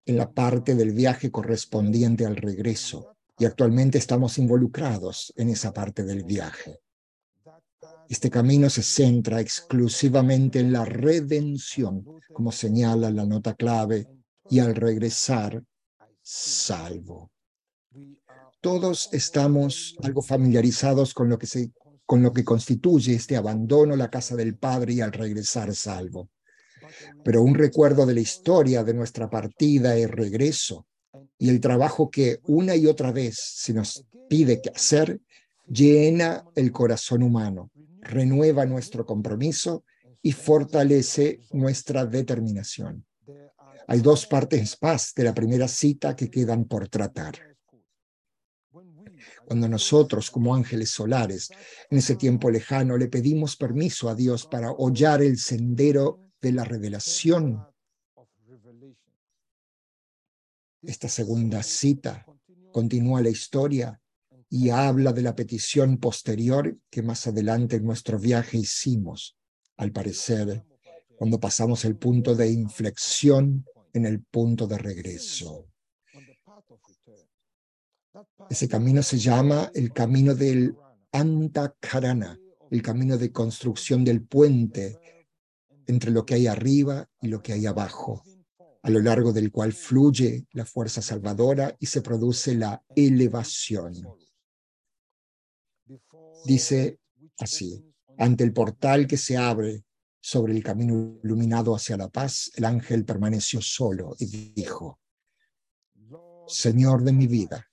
en 0.05 0.17
la 0.17 0.31
parte 0.31 0.75
del 0.75 0.91
viaje 0.91 1.29
correspondiente 1.29 2.25
al 2.25 2.35
regreso 2.35 3.15
y 3.37 3.45
actualmente 3.45 3.97
estamos 3.97 4.37
involucrados 4.37 5.33
en 5.35 5.49
esa 5.49 5.73
parte 5.73 6.03
del 6.03 6.23
viaje. 6.23 6.79
Este 8.09 8.29
camino 8.29 8.69
se 8.69 8.83
centra 8.83 9.39
exclusivamente 9.39 10.59
en 10.59 10.73
la 10.73 10.85
redención, 10.85 12.03
como 12.33 12.51
señala 12.51 13.09
la 13.09 13.25
nota 13.25 13.53
clave, 13.53 14.07
y 14.51 14.59
al 14.59 14.75
regresar, 14.75 15.63
salvo. 16.21 17.31
Todos 18.59 19.09
estamos 19.13 19.95
algo 20.03 20.21
familiarizados 20.21 21.13
con 21.13 21.29
lo 21.29 21.39
que, 21.39 21.47
se, 21.47 21.71
con 22.05 22.21
lo 22.21 22.33
que 22.33 22.43
constituye 22.43 23.15
este 23.15 23.37
abandono 23.37 23.95
la 23.95 24.09
casa 24.09 24.35
del 24.35 24.57
Padre 24.57 24.93
y 24.93 25.01
al 25.01 25.13
regresar 25.13 25.73
salvo. 25.73 26.29
Pero 27.23 27.41
un 27.41 27.55
recuerdo 27.55 28.05
de 28.05 28.13
la 28.13 28.19
historia 28.19 28.83
de 28.83 28.93
nuestra 28.93 29.29
partida 29.29 29.97
y 29.97 30.05
regreso 30.05 30.85
y 31.37 31.49
el 31.49 31.61
trabajo 31.61 32.11
que 32.11 32.41
una 32.43 32.75
y 32.75 32.87
otra 32.87 33.13
vez 33.13 33.39
se 33.39 33.73
nos 33.73 34.05
pide 34.27 34.61
que 34.61 34.69
hacer 34.69 35.21
llena 35.65 36.43
el 36.55 36.73
corazón 36.73 37.23
humano 37.23 37.71
renueva 38.01 38.65
nuestro 38.65 39.05
compromiso 39.05 39.85
y 40.21 40.33
fortalece 40.33 41.39
nuestra 41.51 42.05
determinación. 42.05 43.05
Hay 43.87 43.99
dos 44.01 44.25
partes 44.25 44.77
más 44.81 45.13
de 45.13 45.23
la 45.23 45.33
primera 45.33 45.67
cita 45.67 46.15
que 46.15 46.29
quedan 46.29 46.65
por 46.65 46.87
tratar. 46.87 47.35
Cuando 49.45 49.67
nosotros, 49.67 50.31
como 50.31 50.55
ángeles 50.55 50.91
solares, 50.91 51.49
en 51.89 51.97
ese 51.97 52.15
tiempo 52.15 52.49
lejano, 52.49 52.97
le 52.97 53.07
pedimos 53.07 53.55
permiso 53.55 54.09
a 54.09 54.15
Dios 54.15 54.47
para 54.47 54.71
hollar 54.71 55.21
el 55.21 55.37
sendero 55.37 56.31
de 56.41 56.53
la 56.53 56.63
revelación, 56.63 57.65
esta 60.81 61.07
segunda 61.07 61.61
cita 61.61 62.25
continúa 62.71 63.21
la 63.21 63.29
historia 63.29 64.01
y 64.49 64.69
habla 64.69 65.13
de 65.13 65.21
la 65.21 65.35
petición 65.35 65.97
posterior 65.97 66.75
que 66.89 67.03
más 67.03 67.27
adelante 67.27 67.75
en 67.75 67.85
nuestro 67.85 68.17
viaje 68.17 68.57
hicimos, 68.57 69.37
al 69.77 69.91
parecer, 69.91 70.65
cuando 71.15 71.39
pasamos 71.39 71.85
el 71.85 71.97
punto 71.97 72.35
de 72.35 72.51
inflexión 72.51 73.63
en 73.93 74.05
el 74.05 74.23
punto 74.23 74.67
de 74.67 74.77
regreso. 74.77 75.67
Ese 78.49 78.67
camino 78.67 79.01
se 79.01 79.17
llama 79.17 79.71
el 79.73 79.93
camino 79.93 80.35
del 80.35 80.75
Antakarana, 81.11 82.37
el 82.69 82.81
camino 82.81 83.17
de 83.17 83.31
construcción 83.31 84.03
del 84.03 84.23
puente 84.23 84.97
entre 85.87 86.11
lo 86.11 86.25
que 86.25 86.35
hay 86.35 86.47
arriba 86.47 87.09
y 87.21 87.27
lo 87.27 87.41
que 87.41 87.53
hay 87.53 87.65
abajo, 87.65 88.23
a 88.81 88.89
lo 88.89 88.99
largo 88.99 89.33
del 89.33 89.51
cual 89.51 89.73
fluye 89.73 90.45
la 90.51 90.65
fuerza 90.65 91.01
salvadora 91.01 91.75
y 91.79 91.85
se 91.85 92.01
produce 92.01 92.55
la 92.55 92.83
elevación. 92.95 93.93
Dice 96.45 96.99
así, 97.37 97.85
ante 98.17 98.43
el 98.43 98.53
portal 98.53 99.07
que 99.07 99.17
se 99.17 99.37
abre 99.37 99.83
sobre 100.21 100.53
el 100.55 100.63
camino 100.63 101.19
iluminado 101.23 101.75
hacia 101.75 101.97
la 101.97 102.07
paz, 102.07 102.51
el 102.55 102.65
ángel 102.65 103.03
permaneció 103.03 103.59
solo 103.59 104.15
y 104.19 104.53
dijo, 104.53 104.99
Señor 106.47 107.03
de 107.03 107.11
mi 107.11 107.25
vida, 107.25 107.67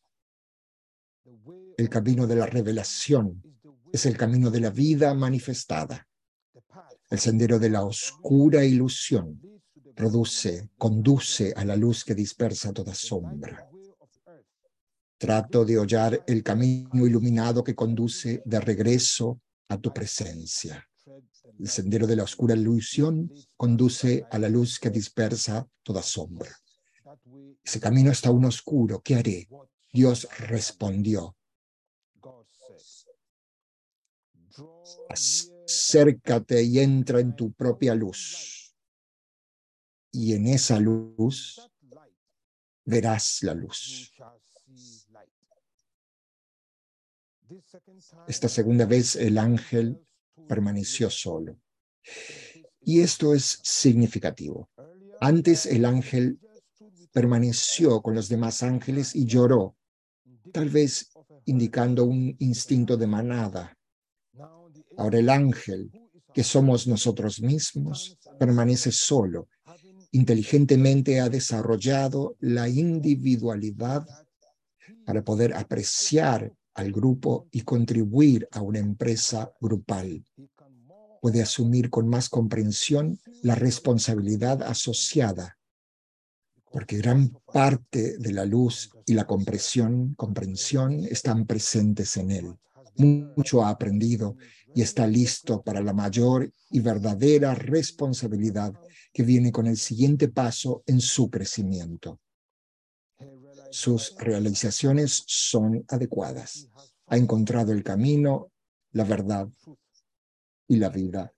el 1.76 1.88
camino 1.88 2.26
de 2.26 2.36
la 2.36 2.46
revelación 2.46 3.42
es 3.92 4.06
el 4.06 4.16
camino 4.16 4.50
de 4.50 4.60
la 4.60 4.70
vida 4.70 5.12
manifestada. 5.14 6.06
El 7.10 7.18
sendero 7.18 7.58
de 7.58 7.70
la 7.70 7.84
oscura 7.84 8.64
ilusión 8.64 9.40
produce, 9.94 10.70
conduce 10.78 11.52
a 11.54 11.64
la 11.64 11.76
luz 11.76 12.04
que 12.04 12.14
dispersa 12.14 12.72
toda 12.72 12.94
sombra. 12.94 13.68
Trato 15.18 15.64
de 15.64 15.78
hollar 15.78 16.24
el 16.26 16.42
camino 16.42 17.06
iluminado 17.06 17.62
que 17.62 17.74
conduce 17.74 18.42
de 18.44 18.60
regreso 18.60 19.40
a 19.68 19.78
tu 19.78 19.92
presencia. 19.92 20.87
El 21.58 21.68
sendero 21.68 22.06
de 22.06 22.16
la 22.16 22.22
oscura 22.22 22.54
ilusión 22.54 23.32
conduce 23.56 24.24
a 24.30 24.38
la 24.38 24.48
luz 24.48 24.78
que 24.78 24.90
dispersa 24.90 25.68
toda 25.82 26.02
sombra. 26.02 26.56
Ese 27.64 27.80
camino 27.80 28.10
está 28.10 28.28
aún 28.28 28.44
oscuro. 28.44 29.00
¿Qué 29.02 29.16
haré? 29.16 29.48
Dios 29.92 30.28
respondió. 30.38 31.36
Acércate 35.08 36.62
y 36.62 36.78
entra 36.78 37.20
en 37.20 37.34
tu 37.34 37.52
propia 37.52 37.94
luz. 37.94 38.74
Y 40.12 40.34
en 40.34 40.46
esa 40.46 40.78
luz 40.78 41.60
verás 42.84 43.42
la 43.42 43.54
luz. 43.54 44.12
Esta 48.26 48.48
segunda 48.48 48.84
vez 48.84 49.16
el 49.16 49.38
ángel 49.38 50.07
permaneció 50.48 51.10
solo. 51.10 51.60
Y 52.80 53.00
esto 53.00 53.34
es 53.34 53.60
significativo. 53.62 54.70
Antes 55.20 55.66
el 55.66 55.84
ángel 55.84 56.38
permaneció 57.12 58.00
con 58.00 58.14
los 58.14 58.28
demás 58.28 58.62
ángeles 58.62 59.14
y 59.14 59.26
lloró, 59.26 59.76
tal 60.52 60.70
vez 60.70 61.10
indicando 61.44 62.04
un 62.04 62.36
instinto 62.38 62.96
de 62.96 63.06
manada. 63.06 63.76
Ahora 64.96 65.18
el 65.18 65.28
ángel, 65.28 65.90
que 66.32 66.44
somos 66.44 66.86
nosotros 66.86 67.40
mismos, 67.40 68.18
permanece 68.38 68.92
solo. 68.92 69.48
Inteligentemente 70.12 71.20
ha 71.20 71.28
desarrollado 71.28 72.36
la 72.40 72.68
individualidad 72.68 74.06
para 75.04 75.22
poder 75.22 75.54
apreciar 75.54 76.52
al 76.78 76.92
grupo 76.92 77.48
y 77.50 77.62
contribuir 77.62 78.48
a 78.52 78.62
una 78.62 78.78
empresa 78.78 79.52
grupal. 79.60 80.24
Puede 81.20 81.42
asumir 81.42 81.90
con 81.90 82.08
más 82.08 82.28
comprensión 82.28 83.18
la 83.42 83.56
responsabilidad 83.56 84.62
asociada, 84.62 85.58
porque 86.70 86.98
gran 86.98 87.30
parte 87.52 88.16
de 88.18 88.32
la 88.32 88.44
luz 88.44 88.90
y 89.06 89.14
la 89.14 89.26
comprensión, 89.26 90.14
comprensión 90.14 91.04
están 91.04 91.46
presentes 91.46 92.16
en 92.16 92.30
él. 92.30 92.54
Mucho 92.96 93.64
ha 93.64 93.70
aprendido 93.70 94.36
y 94.72 94.82
está 94.82 95.04
listo 95.08 95.62
para 95.62 95.80
la 95.80 95.92
mayor 95.92 96.52
y 96.70 96.78
verdadera 96.78 97.56
responsabilidad 97.56 98.72
que 99.12 99.24
viene 99.24 99.50
con 99.50 99.66
el 99.66 99.78
siguiente 99.78 100.28
paso 100.28 100.84
en 100.86 101.00
su 101.00 101.28
crecimiento 101.28 102.20
sus 103.70 104.14
realizaciones 104.16 105.24
son 105.26 105.84
adecuadas. 105.88 106.68
Ha 107.06 107.16
encontrado 107.16 107.72
el 107.72 107.82
camino, 107.82 108.52
la 108.92 109.04
verdad 109.04 109.48
y 110.66 110.76
la 110.76 110.88
vida. 110.88 111.32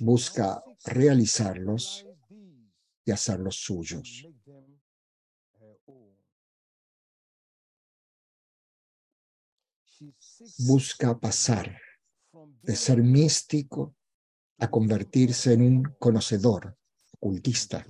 Busca 0.00 0.62
realizarlos 0.84 2.06
y 3.04 3.10
hacerlos 3.10 3.56
suyos. 3.56 4.26
Busca 10.58 11.18
pasar 11.18 11.76
de 12.62 12.76
ser 12.76 13.02
místico 13.02 13.96
a 14.58 14.70
convertirse 14.70 15.52
en 15.52 15.62
un 15.62 15.82
conocedor, 15.98 16.76
ocultista, 17.18 17.84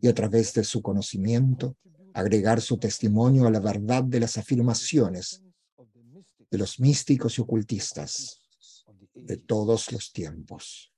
y 0.00 0.08
a 0.08 0.14
través 0.14 0.54
de 0.54 0.62
su 0.62 0.80
conocimiento 0.82 1.76
agregar 2.18 2.60
su 2.60 2.78
testimonio 2.78 3.46
a 3.46 3.50
la 3.50 3.60
verdad 3.60 4.02
de 4.02 4.18
las 4.18 4.38
afirmaciones 4.38 5.40
de 6.50 6.58
los 6.58 6.80
místicos 6.80 7.38
y 7.38 7.42
ocultistas 7.42 8.40
de 9.14 9.36
todos 9.36 9.92
los 9.92 10.12
tiempos. 10.12 10.92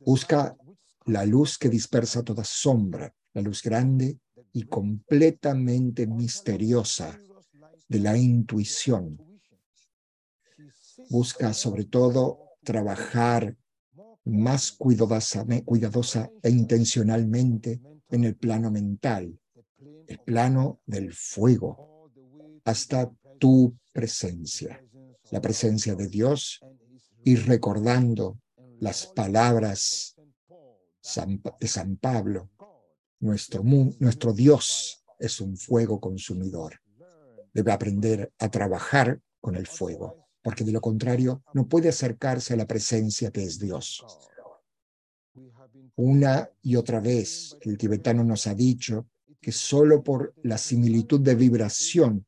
Busca 0.00 0.56
la 1.04 1.24
luz 1.24 1.58
que 1.58 1.68
dispersa 1.68 2.24
toda 2.24 2.42
sombra, 2.42 3.14
la 3.34 3.42
luz 3.42 3.62
grande 3.62 4.18
y 4.52 4.64
completamente 4.64 6.08
misteriosa 6.08 7.16
de 7.86 8.00
la 8.00 8.16
intuición. 8.16 9.22
Busca 11.08 11.52
sobre 11.52 11.84
todo 11.84 12.56
trabajar 12.64 13.56
más 14.24 14.72
cuidadosa, 14.72 15.46
cuidadosa 15.64 16.28
e 16.42 16.50
intencionalmente 16.50 17.80
en 18.10 18.24
el 18.24 18.34
plano 18.34 18.72
mental, 18.72 19.38
el 20.06 20.18
plano 20.20 20.80
del 20.86 21.12
fuego, 21.12 22.10
hasta 22.64 23.10
tu 23.38 23.76
presencia, 23.92 24.84
la 25.30 25.40
presencia 25.40 25.94
de 25.94 26.08
Dios, 26.08 26.60
y 27.24 27.36
recordando 27.36 28.38
las 28.80 29.06
palabras 29.06 30.16
de 31.60 31.68
San 31.68 31.96
Pablo, 31.96 32.50
nuestro, 33.20 33.62
nuestro 33.64 34.32
Dios 34.32 35.04
es 35.18 35.40
un 35.40 35.56
fuego 35.56 36.00
consumidor. 36.00 36.80
Debe 37.52 37.72
aprender 37.72 38.32
a 38.38 38.50
trabajar 38.50 39.20
con 39.40 39.56
el 39.56 39.66
fuego, 39.66 40.28
porque 40.42 40.64
de 40.64 40.72
lo 40.72 40.80
contrario 40.80 41.42
no 41.54 41.66
puede 41.66 41.88
acercarse 41.88 42.54
a 42.54 42.56
la 42.56 42.66
presencia 42.66 43.30
que 43.30 43.42
es 43.42 43.58
Dios. 43.58 44.04
Una 45.96 46.50
y 46.62 46.76
otra 46.76 47.00
vez 47.00 47.56
el 47.62 47.78
tibetano 47.78 48.22
nos 48.22 48.46
ha 48.46 48.54
dicho 48.54 49.08
que 49.46 49.52
solo 49.52 50.02
por 50.02 50.34
la 50.42 50.58
similitud 50.58 51.20
de 51.20 51.36
vibración 51.36 52.26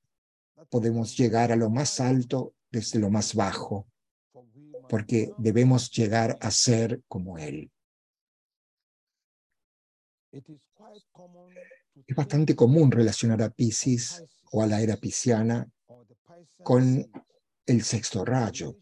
podemos 0.70 1.16
llegar 1.16 1.50
a 1.50 1.56
lo 1.56 1.68
más 1.68 1.98
alto 1.98 2.54
desde 2.70 3.00
lo 3.00 3.10
más 3.10 3.34
bajo, 3.34 3.88
porque 4.88 5.32
debemos 5.36 5.90
llegar 5.90 6.38
a 6.40 6.52
ser 6.52 7.02
como 7.08 7.36
Él. 7.36 7.72
Es 10.30 12.14
bastante 12.14 12.54
común 12.54 12.92
relacionar 12.92 13.42
a 13.42 13.50
Pisces 13.50 14.22
o 14.52 14.62
a 14.62 14.68
la 14.68 14.80
era 14.80 14.96
pisciana 14.96 15.68
con 16.62 17.04
el 17.66 17.82
sexto 17.82 18.24
rayo, 18.24 18.76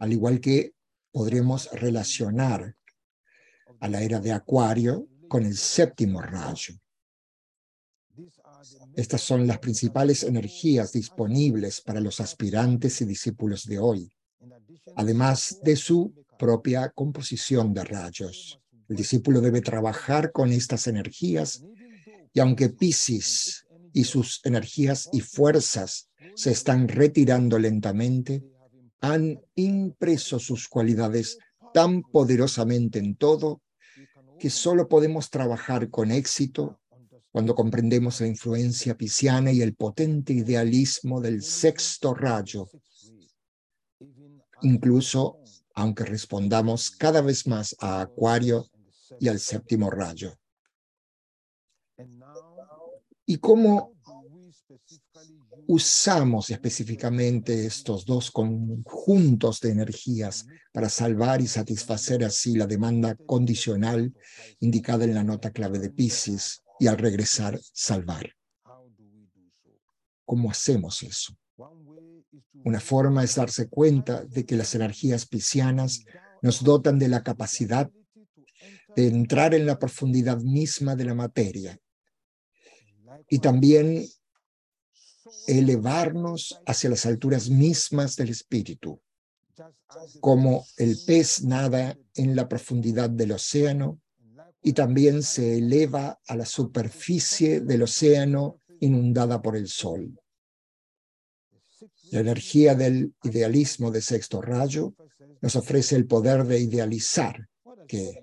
al 0.00 0.12
igual 0.12 0.38
que 0.38 0.74
podremos 1.10 1.70
relacionar 1.72 2.76
a 3.80 3.88
la 3.88 4.02
era 4.02 4.20
de 4.20 4.32
Acuario 4.32 5.08
con 5.30 5.46
el 5.46 5.56
séptimo 5.56 6.20
rayo. 6.20 6.74
Estas 9.00 9.22
son 9.22 9.46
las 9.46 9.60
principales 9.60 10.24
energías 10.24 10.92
disponibles 10.92 11.80
para 11.80 12.02
los 12.02 12.20
aspirantes 12.20 13.00
y 13.00 13.06
discípulos 13.06 13.64
de 13.64 13.78
hoy, 13.78 14.12
además 14.94 15.58
de 15.64 15.74
su 15.76 16.12
propia 16.38 16.90
composición 16.90 17.72
de 17.72 17.82
rayos. 17.82 18.60
El 18.90 18.96
discípulo 18.96 19.40
debe 19.40 19.62
trabajar 19.62 20.32
con 20.32 20.52
estas 20.52 20.86
energías 20.86 21.64
y 22.34 22.40
aunque 22.40 22.68
Pisces 22.68 23.66
y 23.94 24.04
sus 24.04 24.42
energías 24.44 25.08
y 25.14 25.20
fuerzas 25.20 26.10
se 26.34 26.50
están 26.50 26.86
retirando 26.86 27.58
lentamente, 27.58 28.44
han 29.00 29.40
impreso 29.54 30.38
sus 30.38 30.68
cualidades 30.68 31.38
tan 31.72 32.02
poderosamente 32.02 32.98
en 32.98 33.16
todo 33.16 33.62
que 34.38 34.50
solo 34.50 34.90
podemos 34.90 35.30
trabajar 35.30 35.88
con 35.88 36.10
éxito 36.10 36.79
cuando 37.30 37.54
comprendemos 37.54 38.20
la 38.20 38.26
influencia 38.26 38.96
pisciana 38.96 39.52
y 39.52 39.62
el 39.62 39.74
potente 39.74 40.32
idealismo 40.32 41.20
del 41.20 41.42
sexto 41.42 42.12
rayo, 42.12 42.68
incluso 44.62 45.40
aunque 45.74 46.04
respondamos 46.04 46.90
cada 46.90 47.20
vez 47.20 47.46
más 47.46 47.76
a 47.78 48.00
Acuario 48.00 48.66
y 49.20 49.28
al 49.28 49.38
séptimo 49.38 49.90
rayo. 49.90 50.36
¿Y 53.24 53.36
cómo 53.36 53.94
usamos 55.68 56.50
específicamente 56.50 57.64
estos 57.64 58.04
dos 58.04 58.32
conjuntos 58.32 59.60
de 59.60 59.70
energías 59.70 60.46
para 60.72 60.88
salvar 60.88 61.40
y 61.40 61.46
satisfacer 61.46 62.24
así 62.24 62.56
la 62.56 62.66
demanda 62.66 63.14
condicional 63.14 64.12
indicada 64.58 65.04
en 65.04 65.14
la 65.14 65.22
nota 65.22 65.52
clave 65.52 65.78
de 65.78 65.90
Pisces 65.90 66.64
y 66.80 66.86
al 66.88 66.98
regresar 66.98 67.60
salvar. 67.72 68.34
¿Cómo 70.24 70.50
hacemos 70.50 71.02
eso? 71.02 71.36
Una 72.64 72.80
forma 72.80 73.22
es 73.22 73.34
darse 73.36 73.68
cuenta 73.68 74.24
de 74.24 74.46
que 74.46 74.56
las 74.56 74.74
energías 74.74 75.26
piscianas 75.26 76.04
nos 76.42 76.64
dotan 76.64 76.98
de 76.98 77.08
la 77.08 77.22
capacidad 77.22 77.90
de 78.96 79.06
entrar 79.06 79.54
en 79.54 79.66
la 79.66 79.78
profundidad 79.78 80.38
misma 80.40 80.96
de 80.96 81.04
la 81.04 81.14
materia 81.14 81.78
y 83.28 83.38
también 83.38 84.06
elevarnos 85.46 86.60
hacia 86.66 86.90
las 86.90 87.04
alturas 87.06 87.50
mismas 87.50 88.16
del 88.16 88.30
espíritu, 88.30 89.00
como 90.20 90.64
el 90.78 90.96
pez 91.06 91.44
nada 91.44 91.96
en 92.14 92.34
la 92.34 92.48
profundidad 92.48 93.10
del 93.10 93.32
océano 93.32 94.00
y 94.62 94.72
también 94.72 95.22
se 95.22 95.58
eleva 95.58 96.20
a 96.26 96.36
la 96.36 96.44
superficie 96.44 97.60
del 97.60 97.82
océano 97.82 98.60
inundada 98.80 99.40
por 99.40 99.56
el 99.56 99.68
sol. 99.68 100.18
La 102.10 102.20
energía 102.20 102.74
del 102.74 103.14
idealismo 103.22 103.90
de 103.90 104.02
sexto 104.02 104.42
rayo 104.42 104.94
nos 105.40 105.56
ofrece 105.56 105.96
el 105.96 106.06
poder 106.06 106.44
de 106.44 106.60
idealizar, 106.60 107.48
que 107.86 108.22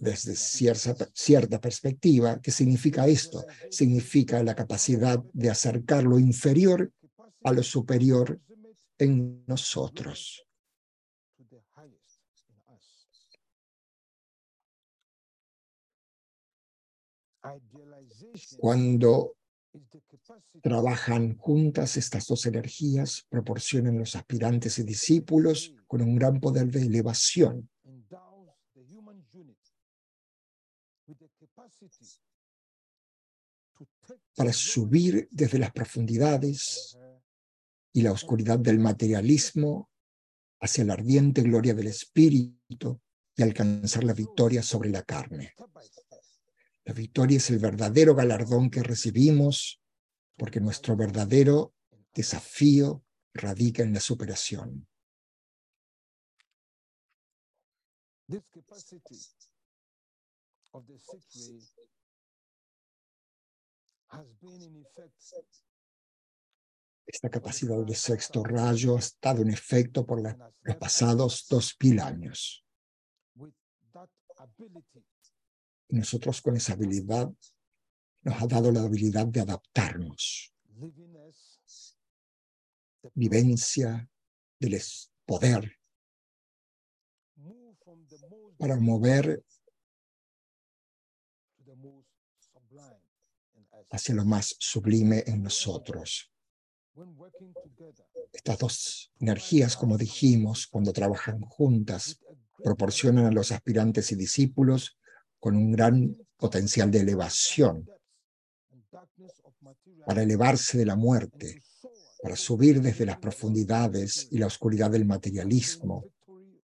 desde 0.00 0.34
cierta, 0.34 1.60
perspectiva, 1.60 2.40
¿qué 2.42 2.50
significa 2.50 3.06
esto? 3.06 3.46
Significa 3.70 4.42
la 4.42 4.56
capacidad 4.56 5.22
de 5.32 5.48
acercar 5.48 6.02
lo 6.02 6.18
inferior 6.18 6.92
a 7.44 7.52
lo 7.52 7.62
superior 7.62 8.40
en 8.98 9.44
nosotros. 9.46 10.44
Cuando 18.58 19.36
trabajan 20.62 21.36
juntas 21.36 21.96
estas 21.96 22.26
dos 22.26 22.46
energías, 22.46 23.26
proporcionan 23.28 23.98
los 23.98 24.14
aspirantes 24.16 24.78
y 24.78 24.84
discípulos 24.84 25.74
con 25.86 26.02
un 26.02 26.16
gran 26.16 26.40
poder 26.40 26.70
de 26.70 26.82
elevación 26.82 27.68
para 34.34 34.52
subir 34.52 35.28
desde 35.30 35.58
las 35.58 35.72
profundidades 35.72 36.96
y 37.92 38.02
la 38.02 38.12
oscuridad 38.12 38.58
del 38.58 38.78
materialismo 38.78 39.90
hacia 40.60 40.84
la 40.84 40.94
ardiente 40.94 41.42
gloria 41.42 41.74
del 41.74 41.88
espíritu 41.88 43.00
y 43.36 43.42
alcanzar 43.42 44.04
la 44.04 44.14
victoria 44.14 44.62
sobre 44.62 44.90
la 44.90 45.02
carne. 45.02 45.54
La 46.84 46.92
victoria 46.92 47.36
es 47.36 47.50
el 47.50 47.58
verdadero 47.58 48.14
galardón 48.14 48.70
que 48.70 48.82
recibimos 48.82 49.80
porque 50.36 50.60
nuestro 50.60 50.96
verdadero 50.96 51.74
desafío 52.14 53.04
radica 53.34 53.82
en 53.82 53.92
la 53.92 54.00
superación. 54.00 54.88
Esta 67.06 67.28
capacidad 67.30 67.78
de 67.84 67.94
sexto 67.94 68.42
rayo 68.42 68.96
ha 68.96 68.98
estado 68.98 69.42
en 69.42 69.50
efecto 69.50 70.06
por 70.06 70.22
los 70.22 70.76
pasados 70.76 71.46
dos 71.48 71.76
mil 71.80 72.00
años. 72.00 72.64
Nosotros 75.92 76.40
con 76.40 76.56
esa 76.56 76.72
habilidad 76.72 77.30
nos 78.22 78.42
ha 78.42 78.46
dado 78.46 78.72
la 78.72 78.80
habilidad 78.80 79.26
de 79.26 79.40
adaptarnos. 79.40 80.54
Vivencia 83.12 84.08
del 84.58 84.80
poder 85.26 85.78
para 88.58 88.76
mover 88.76 89.44
hacia 93.90 94.14
lo 94.14 94.24
más 94.24 94.56
sublime 94.58 95.24
en 95.26 95.42
nosotros. 95.42 96.32
Estas 98.32 98.58
dos 98.58 99.12
energías, 99.20 99.76
como 99.76 99.98
dijimos, 99.98 100.66
cuando 100.68 100.94
trabajan 100.94 101.42
juntas, 101.42 102.18
proporcionan 102.64 103.26
a 103.26 103.30
los 103.30 103.52
aspirantes 103.52 104.10
y 104.12 104.14
discípulos 104.14 104.96
con 105.42 105.56
un 105.56 105.72
gran 105.72 106.16
potencial 106.36 106.88
de 106.88 107.00
elevación 107.00 107.84
para 110.06 110.22
elevarse 110.22 110.78
de 110.78 110.86
la 110.86 110.94
muerte, 110.94 111.60
para 112.22 112.36
subir 112.36 112.80
desde 112.80 113.04
las 113.04 113.18
profundidades 113.18 114.28
y 114.30 114.38
la 114.38 114.46
oscuridad 114.46 114.92
del 114.92 115.04
materialismo 115.04 116.04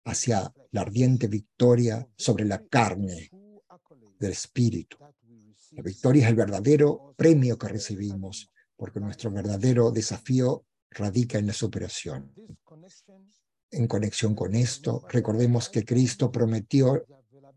hacia 0.05 0.55
la 0.71 0.81
ardiente 0.81 1.27
victoria 1.27 2.07
sobre 2.17 2.45
la 2.45 2.65
carne 2.65 3.33
del 4.21 4.31
espíritu. 4.31 4.97
La 5.73 5.83
victoria 5.83 6.23
es 6.23 6.29
el 6.29 6.37
verdadero 6.37 7.15
premio 7.17 7.59
que 7.59 7.67
recibimos, 7.67 8.49
porque 8.77 9.01
nuestro 9.01 9.33
verdadero 9.33 9.91
desafío 9.91 10.67
radica 10.89 11.37
en 11.37 11.49
la 11.49 11.53
superación. 11.53 12.33
En 13.73 13.89
conexión 13.89 14.37
con 14.37 14.55
esto, 14.55 15.05
recordemos 15.09 15.69
que 15.69 15.85
Cristo 15.85 16.31
prometió 16.31 17.05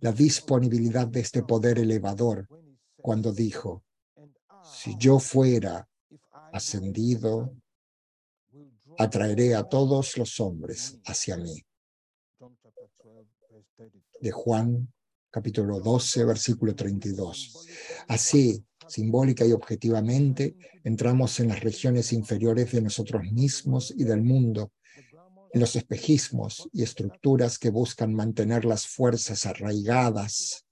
la 0.06 0.12
disponibilidad 0.12 1.08
de 1.08 1.22
este 1.22 1.42
poder 1.42 1.80
elevador 1.80 2.48
cuando 2.96 3.34
dijo, 3.34 3.84
si 4.64 4.96
yo 5.00 5.18
fuera 5.18 5.90
ascendido, 6.54 7.56
atraeré 9.00 9.56
a 9.56 9.64
todos 9.64 10.16
los 10.18 10.40
hombres 10.40 11.00
hacia 11.06 11.38
mí. 11.38 11.60
De 14.22 14.30
Juan 14.30 14.94
capítulo 15.32 15.80
12, 15.80 16.24
versículo 16.24 16.76
32. 16.76 17.66
Así, 18.08 18.64
Simbólica 18.88 19.44
y 19.44 19.54
objetivamente, 19.54 20.56
entramos 20.84 21.40
en 21.40 21.48
las 21.48 21.62
regiones 21.62 22.14
inferiores 22.14 22.72
de 22.72 22.84
nosotros 22.84 23.24
mismos 23.32 23.92
y 23.98 24.04
del 24.04 24.22
mundo, 24.22 24.72
en 25.56 25.62
los 25.62 25.78
espejismos 25.78 26.68
y 26.74 26.84
estructuras 26.84 27.58
que 27.58 27.70
buscan 27.70 28.14
mantener 28.14 28.66
las 28.66 28.86
fuerzas 28.88 29.46
arraigadas, 29.46 30.66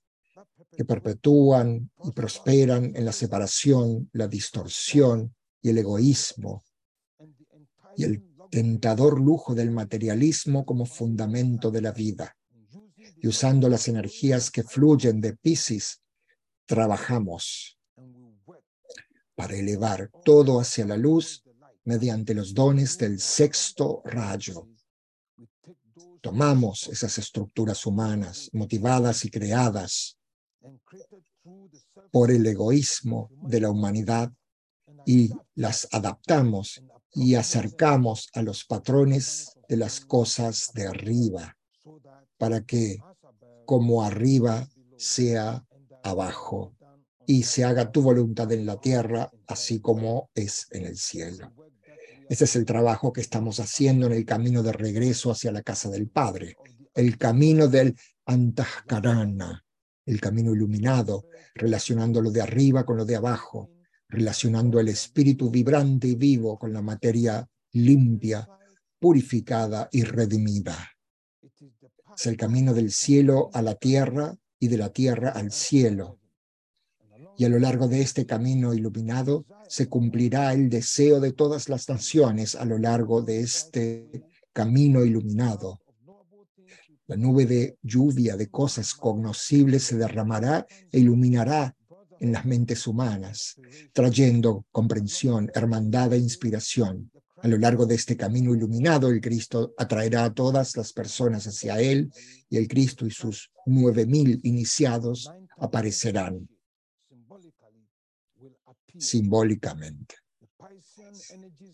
que 0.76 0.84
perpetúan 0.84 1.90
y 2.04 2.12
prosperan 2.12 2.94
en 2.94 3.06
la 3.06 3.14
separación, 3.14 4.10
la 4.12 4.28
distorsión 4.28 5.34
y 5.62 5.70
el 5.70 5.78
egoísmo, 5.78 6.66
y 7.96 8.04
el 8.04 8.26
tentador 8.52 9.22
lujo 9.22 9.56
del 9.56 9.72
materialismo 9.72 10.66
como 10.66 10.86
fundamento 10.86 11.72
de 11.72 11.82
la 11.82 11.94
vida. 11.94 12.36
Y 13.22 13.30
usando 13.30 13.70
las 13.70 13.88
energías 13.88 14.52
que 14.52 14.64
fluyen 14.64 15.22
de 15.22 15.38
Pisces, 15.38 16.02
trabajamos 16.66 17.80
para 19.34 19.56
elevar 19.56 20.12
todo 20.26 20.60
hacia 20.60 20.86
la 20.86 20.98
luz 20.98 21.42
mediante 21.86 22.34
los 22.34 22.54
dones 22.54 22.98
del 22.98 23.22
sexto 23.22 24.02
rayo. 24.04 24.68
Tomamos 26.24 26.88
esas 26.88 27.18
estructuras 27.18 27.86
humanas 27.86 28.50
motivadas 28.54 29.26
y 29.26 29.30
creadas 29.30 30.18
por 32.14 32.32
el 32.32 32.46
egoísmo 32.46 33.30
de 33.42 33.60
la 33.60 33.70
humanidad 33.70 34.32
y 35.06 35.32
las 35.54 35.86
adaptamos 35.92 36.82
y 37.12 37.36
acercamos 37.36 38.30
a 38.32 38.42
los 38.42 38.64
patrones 38.64 39.60
de 39.68 39.76
las 39.76 40.00
cosas 40.00 40.72
de 40.74 40.88
arriba 40.88 41.58
para 42.38 42.62
que 42.62 43.00
como 43.66 44.02
arriba 44.02 44.66
sea 44.96 45.66
abajo 46.04 46.74
y 47.28 47.44
se 47.44 47.66
haga 47.66 47.92
tu 47.92 48.02
voluntad 48.02 48.50
en 48.54 48.66
la 48.66 48.80
tierra 48.80 49.30
así 49.46 49.82
como 49.82 50.30
es 50.34 50.68
en 50.72 50.86
el 50.86 50.98
cielo. 50.98 51.52
Ese 52.30 52.46
es 52.46 52.56
el 52.56 52.66
trabajo 52.66 53.12
que 53.12 53.22
estamos 53.22 53.60
haciendo 53.60 54.08
en 54.08 54.14
el 54.14 54.26
camino 54.26 54.64
de 54.64 54.72
regreso 54.72 55.32
hacia 55.32 55.52
la 55.52 55.62
casa 55.62 55.90
del 55.90 56.10
Padre, 56.10 56.56
el 56.94 57.18
camino 57.18 57.68
del 57.68 57.96
Antahkarana, 58.26 59.64
el 60.06 60.20
camino 60.22 60.54
iluminado, 60.54 61.26
relacionando 61.56 62.22
lo 62.22 62.32
de 62.32 62.42
arriba 62.42 62.86
con 62.86 62.98
lo 62.98 63.06
de 63.06 63.16
abajo, 63.16 63.72
relacionando 64.08 64.80
el 64.80 64.90
espíritu 64.90 65.50
vibrante 65.50 66.08
y 66.08 66.16
vivo 66.16 66.58
con 66.58 66.72
la 66.72 66.82
materia 66.82 67.48
limpia, 67.72 68.48
purificada 69.00 69.90
y 69.92 70.04
redimida. 70.04 70.92
Es 72.16 72.28
el 72.28 72.38
camino 72.38 72.74
del 72.74 72.92
cielo 72.92 73.50
a 73.54 73.62
la 73.62 73.76
tierra 73.76 74.36
y 74.60 74.68
de 74.68 74.78
la 74.78 74.94
tierra 74.94 75.32
al 75.32 75.52
cielo, 75.52 76.20
y 77.38 77.46
a 77.46 77.50
lo 77.50 77.60
largo 77.60 77.88
de 77.88 78.02
este 78.02 78.26
camino 78.26 78.74
iluminado 78.74 79.46
se 79.68 79.88
cumplirá 79.88 80.54
el 80.54 80.70
deseo 80.70 81.20
de 81.20 81.34
todas 81.34 81.70
las 81.70 81.90
naciones 81.90 82.56
a 82.56 82.66
lo 82.66 82.78
largo 82.78 83.22
de 83.22 83.42
este 83.42 84.24
camino 84.52 85.04
iluminado. 85.04 85.82
La 87.08 87.18
nube 87.18 87.46
de 87.46 87.78
lluvia 87.82 88.38
de 88.38 88.50
cosas 88.50 88.94
cognoscibles 88.94 89.84
se 89.84 89.98
derramará 89.98 90.66
e 90.92 91.00
iluminará 91.00 91.76
en 92.20 92.32
las 92.32 92.46
mentes 92.46 92.88
humanas, 92.88 93.60
trayendo 93.92 94.66
comprensión, 94.72 95.52
hermandad 95.54 96.14
e 96.14 96.18
inspiración. 96.18 97.12
A 97.42 97.48
lo 97.50 97.58
largo 97.58 97.86
de 97.86 97.96
este 97.96 98.16
camino 98.16 98.56
iluminado, 98.56 99.10
el 99.10 99.20
Cristo 99.20 99.74
atraerá 99.78 100.24
a 100.24 100.34
todas 100.34 100.78
las 100.78 100.94
personas 100.94 101.46
hacia 101.46 101.82
Él 101.82 102.10
y 102.50 102.56
el 102.56 102.70
Cristo 102.70 103.06
y 103.06 103.12
sus 103.12 103.52
nueve 103.66 104.06
mil 104.06 104.40
iniciados 104.44 105.30
aparecerán 105.58 106.48
simbólicamente. 108.98 110.16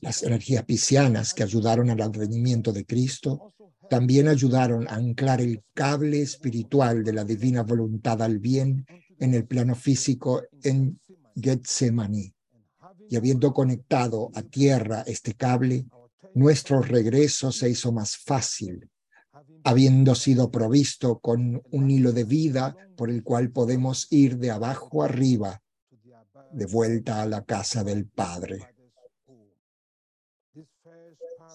Las 0.02 0.24
energías 0.24 0.66
piscianas 0.66 1.34
que 1.34 1.44
ayudaron 1.44 1.90
al 1.90 2.02
advenimiento 2.02 2.72
de 2.72 2.86
Cristo 2.86 3.54
también 3.90 4.28
ayudaron 4.28 4.88
a 4.88 4.96
anclar 4.96 5.42
el 5.42 5.64
cable 5.74 6.22
espiritual 6.22 7.04
de 7.04 7.14
la 7.14 7.24
divina 7.24 7.64
voluntad 7.64 8.22
al 8.22 8.40
bien 8.40 8.86
en 9.20 9.34
el 9.34 9.46
plano 9.46 9.76
físico 9.76 10.44
en 10.64 11.00
Getsemaní. 11.36 12.34
Y 13.10 13.16
habiendo 13.16 13.54
conectado 13.54 14.30
a 14.36 14.44
tierra 14.44 15.02
este 15.08 15.34
cable, 15.34 15.86
nuestro 16.36 16.82
regreso 16.82 17.52
se 17.52 17.70
hizo 17.70 17.92
más 17.92 18.18
fácil, 18.18 18.88
habiendo 19.64 20.14
sido 20.14 20.52
provisto 20.52 21.20
con 21.20 21.62
un 21.72 21.90
hilo 21.90 22.12
de 22.12 22.24
vida 22.24 22.76
por 22.96 23.10
el 23.10 23.24
cual 23.24 23.52
podemos 23.52 24.08
ir 24.12 24.38
de 24.38 24.52
abajo 24.52 25.04
arriba 25.04 25.62
de 26.52 26.66
vuelta 26.66 27.22
a 27.22 27.26
la 27.26 27.44
casa 27.44 27.84
del 27.84 28.08
Padre. 28.08 28.76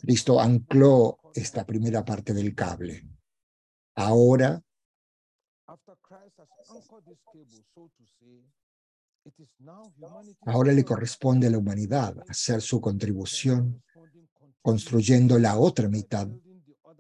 Cristo 0.01 0.41
ancló 0.41 1.19
esta 1.35 1.65
primera 1.65 2.05
parte 2.05 2.33
del 2.33 2.55
cable. 2.55 3.07
Ahora, 3.95 4.63
ahora 10.47 10.73
le 10.73 10.85
corresponde 10.85 11.47
a 11.47 11.51
la 11.51 11.59
humanidad 11.59 12.17
hacer 12.29 12.61
su 12.61 12.81
contribución 12.81 13.83
construyendo 14.61 15.39
la 15.39 15.59
otra 15.59 15.89
mitad 15.89 16.29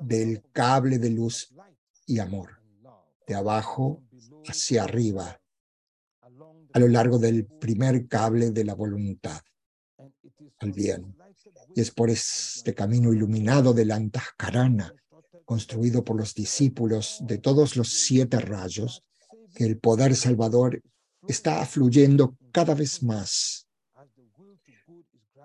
del 0.00 0.42
cable 0.52 0.98
de 0.98 1.10
luz 1.10 1.54
y 2.06 2.18
amor, 2.18 2.62
de 3.26 3.34
abajo 3.34 4.02
hacia 4.46 4.84
arriba, 4.84 5.40
a 6.72 6.78
lo 6.78 6.88
largo 6.88 7.18
del 7.18 7.46
primer 7.46 8.06
cable 8.08 8.50
de 8.50 8.64
la 8.64 8.74
voluntad 8.74 9.40
al 10.58 10.72
bien. 10.72 11.16
Y 11.74 11.80
es 11.80 11.90
por 11.90 12.10
este 12.10 12.74
camino 12.74 13.12
iluminado 13.12 13.72
de 13.72 13.84
la 13.84 14.00
construido 15.44 16.04
por 16.04 16.16
los 16.16 16.34
discípulos 16.34 17.18
de 17.22 17.38
todos 17.38 17.76
los 17.76 17.88
siete 17.88 18.40
rayos, 18.40 19.04
que 19.54 19.64
el 19.64 19.78
poder 19.78 20.16
salvador 20.16 20.82
está 21.28 21.64
fluyendo 21.66 22.36
cada 22.50 22.74
vez 22.74 23.02
más 23.02 23.64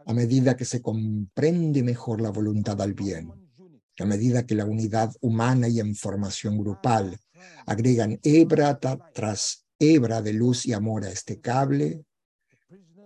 a 0.10 0.14
medida 0.14 0.58
que 0.58 0.66
se 0.66 0.82
comprende 0.82 1.84
mejor 1.84 2.20
la 2.20 2.32
voluntad 2.32 2.82
al 2.82 2.96
bien, 2.96 3.32
a 4.00 4.06
medida 4.06 4.44
que 4.44 4.56
la 4.56 4.66
unidad 4.66 5.14
humana 5.22 5.68
y 5.68 5.80
en 5.80 5.94
formación 5.96 6.58
grupal 6.58 7.16
agregan 7.68 8.20
hebra 8.24 8.80
tras 9.14 9.68
hebra 9.80 10.22
de 10.22 10.34
luz 10.34 10.66
y 10.66 10.74
amor 10.74 11.06
a 11.06 11.10
este 11.10 11.40
cable, 11.40 12.06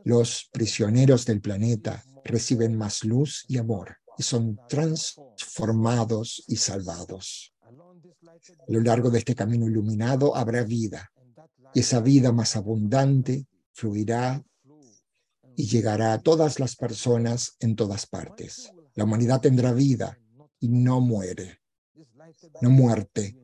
los 0.04 0.50
prisioneros 0.52 1.26
del 1.26 1.40
planeta 1.40 2.04
reciben 2.26 2.76
más 2.76 3.04
luz 3.04 3.46
y 3.48 3.58
amor 3.58 3.98
y 4.18 4.24
son 4.24 4.60
transformados 4.68 6.44
y 6.48 6.58
salvados. 6.58 7.54
A 7.68 8.72
lo 8.72 8.82
largo 8.82 9.10
de 9.10 9.20
este 9.20 9.36
camino 9.36 9.68
iluminado 9.68 10.36
habrá 10.36 10.64
vida 10.64 11.12
y 11.74 11.80
esa 11.80 12.02
vida 12.02 12.32
más 12.32 12.56
abundante 12.56 13.48
fluirá 13.72 14.44
y 15.56 15.68
llegará 15.68 16.14
a 16.14 16.22
todas 16.22 16.60
las 16.60 16.76
personas 16.76 17.56
en 17.60 17.76
todas 17.76 18.06
partes. 18.06 18.72
La 18.96 19.04
humanidad 19.04 19.42
tendrá 19.42 19.72
vida 19.74 20.20
y 20.60 20.68
no 20.68 21.02
muere, 21.02 21.60
no 22.62 22.70
muerte, 22.70 23.36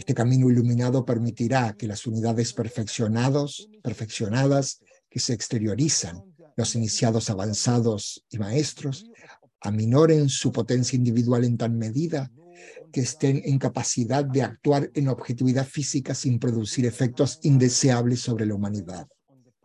este 0.00 0.14
camino 0.14 0.48
iluminado 0.48 1.04
permitirá 1.04 1.74
que 1.76 1.86
las 1.86 2.06
unidades 2.06 2.54
perfeccionados, 2.54 3.68
perfeccionadas 3.82 4.80
que 5.10 5.20
se 5.20 5.34
exteriorizan, 5.34 6.24
los 6.56 6.74
iniciados 6.74 7.28
avanzados 7.28 8.24
y 8.30 8.38
maestros, 8.38 9.04
aminoren 9.60 10.30
su 10.30 10.52
potencia 10.52 10.96
individual 10.96 11.44
en 11.44 11.58
tal 11.58 11.72
medida 11.72 12.32
que 12.90 13.02
estén 13.02 13.42
en 13.44 13.58
capacidad 13.58 14.24
de 14.24 14.42
actuar 14.42 14.90
en 14.94 15.08
objetividad 15.08 15.66
física 15.66 16.14
sin 16.14 16.38
producir 16.38 16.86
efectos 16.86 17.38
indeseables 17.42 18.20
sobre 18.20 18.46
la 18.46 18.54
humanidad. 18.54 19.06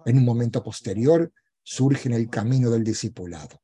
En 0.06 0.18
un 0.18 0.26
momento 0.26 0.62
posterior, 0.62 1.32
surge 1.64 2.10
en 2.10 2.14
el 2.14 2.30
camino 2.30 2.70
del 2.70 2.84
discipulado. 2.84 3.62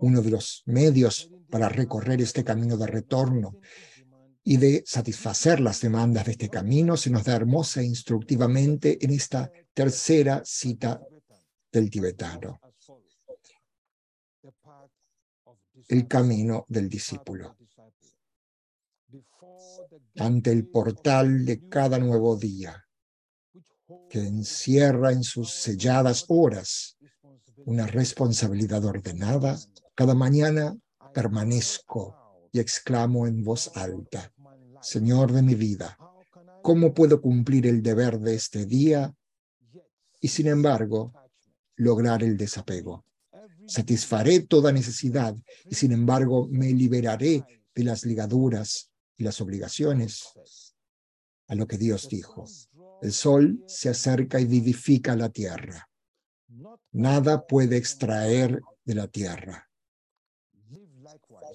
Uno 0.00 0.20
de 0.20 0.30
los 0.30 0.62
medios 0.66 1.30
para 1.48 1.70
recorrer 1.70 2.20
este 2.20 2.44
camino 2.44 2.76
de 2.76 2.86
retorno 2.86 3.56
y 4.48 4.58
de 4.58 4.84
satisfacer 4.86 5.58
las 5.58 5.80
demandas 5.80 6.24
de 6.24 6.30
este 6.30 6.48
camino 6.48 6.96
se 6.96 7.10
nos 7.10 7.24
da 7.24 7.34
hermosa 7.34 7.80
e 7.80 7.84
instructivamente 7.84 8.96
en 9.04 9.10
esta 9.10 9.50
tercera 9.74 10.40
cita 10.44 11.02
del 11.72 11.90
tibetano. 11.90 12.60
El 15.88 16.06
camino 16.06 16.64
del 16.68 16.88
discípulo. 16.88 17.56
Ante 20.16 20.52
el 20.52 20.68
portal 20.68 21.44
de 21.44 21.68
cada 21.68 21.98
nuevo 21.98 22.36
día, 22.36 22.86
que 24.08 24.20
encierra 24.20 25.10
en 25.10 25.24
sus 25.24 25.50
selladas 25.50 26.24
horas 26.28 26.96
una 27.64 27.88
responsabilidad 27.88 28.84
ordenada, 28.84 29.58
cada 29.96 30.14
mañana 30.14 30.76
permanezco 31.12 32.16
y 32.52 32.60
exclamo 32.60 33.26
en 33.26 33.42
voz 33.42 33.70
alta, 33.74 34.32
Señor 34.86 35.32
de 35.32 35.42
mi 35.42 35.56
vida, 35.56 35.98
¿cómo 36.62 36.94
puedo 36.94 37.20
cumplir 37.20 37.66
el 37.66 37.82
deber 37.82 38.20
de 38.20 38.36
este 38.36 38.66
día? 38.66 39.12
Y 40.20 40.28
sin 40.28 40.46
embargo, 40.46 41.12
lograr 41.74 42.22
el 42.22 42.36
desapego. 42.36 43.04
Satisfaré 43.66 44.46
toda 44.46 44.70
necesidad 44.70 45.34
y 45.68 45.74
sin 45.74 45.90
embargo 45.90 46.46
me 46.52 46.70
liberaré 46.70 47.44
de 47.74 47.82
las 47.82 48.04
ligaduras 48.04 48.92
y 49.16 49.24
las 49.24 49.40
obligaciones. 49.40 50.22
A 51.48 51.56
lo 51.56 51.66
que 51.66 51.78
Dios 51.78 52.08
dijo, 52.08 52.44
el 53.02 53.12
sol 53.12 53.64
se 53.66 53.88
acerca 53.88 54.38
y 54.38 54.44
vivifica 54.44 55.16
la 55.16 55.30
tierra. 55.30 55.90
Nada 56.92 57.44
puede 57.44 57.76
extraer 57.76 58.60
de 58.84 58.94
la 58.94 59.08
tierra. 59.08 59.68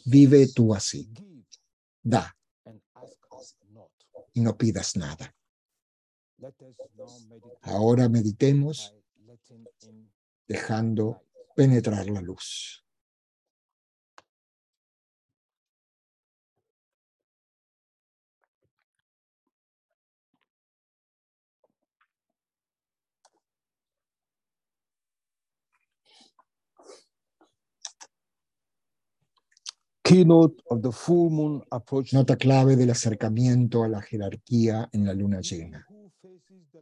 Vive 0.03 0.49
tú 0.53 0.75
así. 0.75 1.09
Da 2.03 2.35
y 4.33 4.41
no 4.41 4.57
pidas 4.57 4.95
nada. 4.95 5.35
Ahora 7.61 8.09
meditemos 8.09 8.95
dejando 10.47 11.21
penetrar 11.55 12.07
la 12.09 12.21
luz. 12.21 12.85
Nota 32.11 32.35
clave 32.35 32.75
del 32.75 32.89
acercamiento 32.89 33.83
a 33.83 33.87
la 33.87 34.01
jerarquía 34.01 34.89
en 34.91 35.05
la 35.05 35.13
luna 35.13 35.39
llena. 35.39 35.87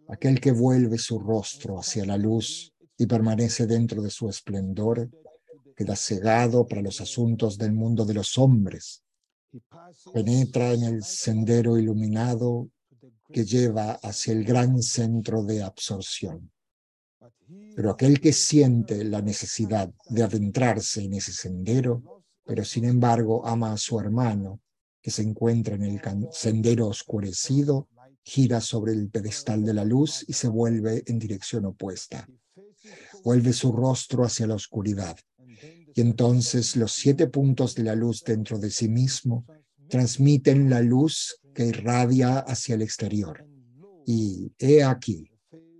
Aquel 0.07 0.39
que 0.39 0.51
vuelve 0.51 0.97
su 0.97 1.19
rostro 1.19 1.77
hacia 1.77 2.05
la 2.05 2.17
luz 2.17 2.73
y 2.97 3.05
permanece 3.05 3.67
dentro 3.67 4.01
de 4.01 4.09
su 4.09 4.27
esplendor, 4.27 5.11
queda 5.75 5.95
cegado 5.95 6.67
para 6.67 6.81
los 6.81 7.01
asuntos 7.01 7.59
del 7.59 7.71
mundo 7.71 8.03
de 8.03 8.15
los 8.15 8.35
hombres. 8.39 9.03
Penetra 10.11 10.73
en 10.73 10.83
el 10.85 11.03
sendero 11.03 11.77
iluminado 11.77 12.69
que 13.31 13.45
lleva 13.45 13.91
hacia 14.01 14.33
el 14.33 14.43
gran 14.43 14.81
centro 14.81 15.43
de 15.43 15.61
absorción. 15.61 16.51
Pero 17.75 17.91
aquel 17.91 18.19
que 18.19 18.33
siente 18.33 19.03
la 19.03 19.21
necesidad 19.21 19.93
de 20.09 20.23
adentrarse 20.23 21.03
en 21.03 21.13
ese 21.13 21.31
sendero, 21.31 22.18
pero 22.49 22.65
sin 22.65 22.85
embargo 22.85 23.45
ama 23.45 23.73
a 23.73 23.77
su 23.77 23.99
hermano, 23.99 24.59
que 24.99 25.11
se 25.11 25.21
encuentra 25.21 25.75
en 25.75 25.83
el 25.83 26.01
sendero 26.31 26.87
oscurecido, 26.87 27.87
gira 28.23 28.59
sobre 28.59 28.93
el 28.93 29.07
pedestal 29.11 29.63
de 29.63 29.75
la 29.75 29.85
luz 29.85 30.25
y 30.27 30.33
se 30.33 30.47
vuelve 30.47 31.03
en 31.05 31.19
dirección 31.19 31.65
opuesta. 31.65 32.27
Vuelve 33.23 33.53
su 33.53 33.71
rostro 33.71 34.23
hacia 34.23 34.47
la 34.47 34.55
oscuridad. 34.55 35.15
Y 35.93 36.01
entonces 36.01 36.75
los 36.75 36.91
siete 36.91 37.27
puntos 37.27 37.75
de 37.75 37.83
la 37.83 37.93
luz 37.93 38.23
dentro 38.23 38.57
de 38.57 38.71
sí 38.71 38.89
mismo 38.89 39.45
transmiten 39.87 40.71
la 40.71 40.81
luz 40.81 41.39
que 41.53 41.67
irradia 41.67 42.39
hacia 42.39 42.73
el 42.73 42.81
exterior. 42.81 43.45
Y 44.07 44.51
he 44.57 44.83
aquí 44.83 45.29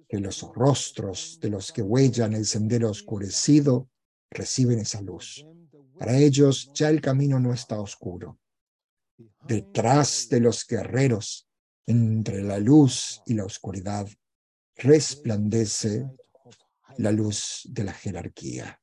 que 0.07 0.19
los 0.19 0.45
rostros 0.53 1.39
de 1.41 1.49
los 1.49 1.71
que 1.71 1.81
huellan 1.81 2.33
el 2.33 2.45
sendero 2.45 2.91
oscurecido 2.91 3.89
reciben 4.29 4.77
esa 4.77 5.01
luz. 5.01 5.43
Para 5.99 6.17
ellos 6.17 6.71
ya 6.73 6.87
el 6.89 7.01
camino 7.01 7.41
no 7.41 7.53
está 7.53 7.77
oscuro. 7.81 8.39
Detrás 9.45 10.29
de 10.29 10.39
los 10.39 10.65
guerreros, 10.65 11.49
entre 11.85 12.41
la 12.41 12.57
luz 12.57 13.21
y 13.25 13.33
la 13.33 13.43
oscuridad, 13.43 14.07
resplandece 14.75 16.09
la 16.99 17.11
luz 17.11 17.63
de 17.65 17.83
la 17.83 17.91
jerarquía. 17.91 18.81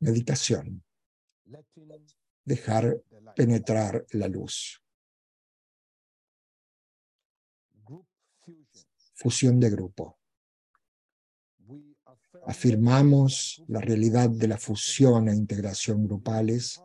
Meditación. 0.00 0.82
Dejar 2.44 3.02
penetrar 3.36 4.06
la 4.12 4.28
luz. 4.28 4.82
Fusión 9.12 9.60
de 9.60 9.68
grupo 9.68 10.17
afirmamos 12.48 13.62
la 13.68 13.78
realidad 13.78 14.30
de 14.30 14.48
la 14.48 14.56
fusión 14.56 15.28
e 15.28 15.34
integración 15.34 16.06
grupales 16.06 16.80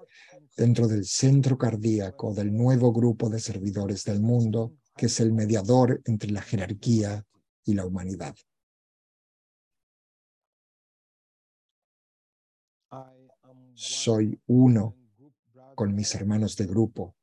dentro 0.58 0.90
del 0.90 1.06
centro 1.06 1.58
cardíaco 1.58 2.34
del 2.34 2.54
nuevo 2.54 2.92
grupo 2.92 3.30
de 3.30 3.40
servidores 3.40 4.04
del 4.04 4.20
mundo, 4.20 4.74
que 4.98 5.06
es 5.06 5.22
el 5.22 5.32
mediador 5.32 6.02
entre 6.04 6.32
la 6.32 6.42
jerarquía 6.42 7.26
y 7.64 7.76
la 7.76 7.86
humanidad. 7.86 8.36
Soy 13.74 14.38
uno 14.48 14.98
con 15.76 15.96
mis 15.96 16.14
hermanos 16.14 16.58
de 16.58 16.66
grupo 16.66 17.16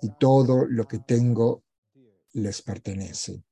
y 0.00 0.08
todo 0.18 0.64
lo 0.64 0.88
que 0.88 1.00
tengo 1.00 1.62
les 2.32 2.62
pertenece. 2.62 3.44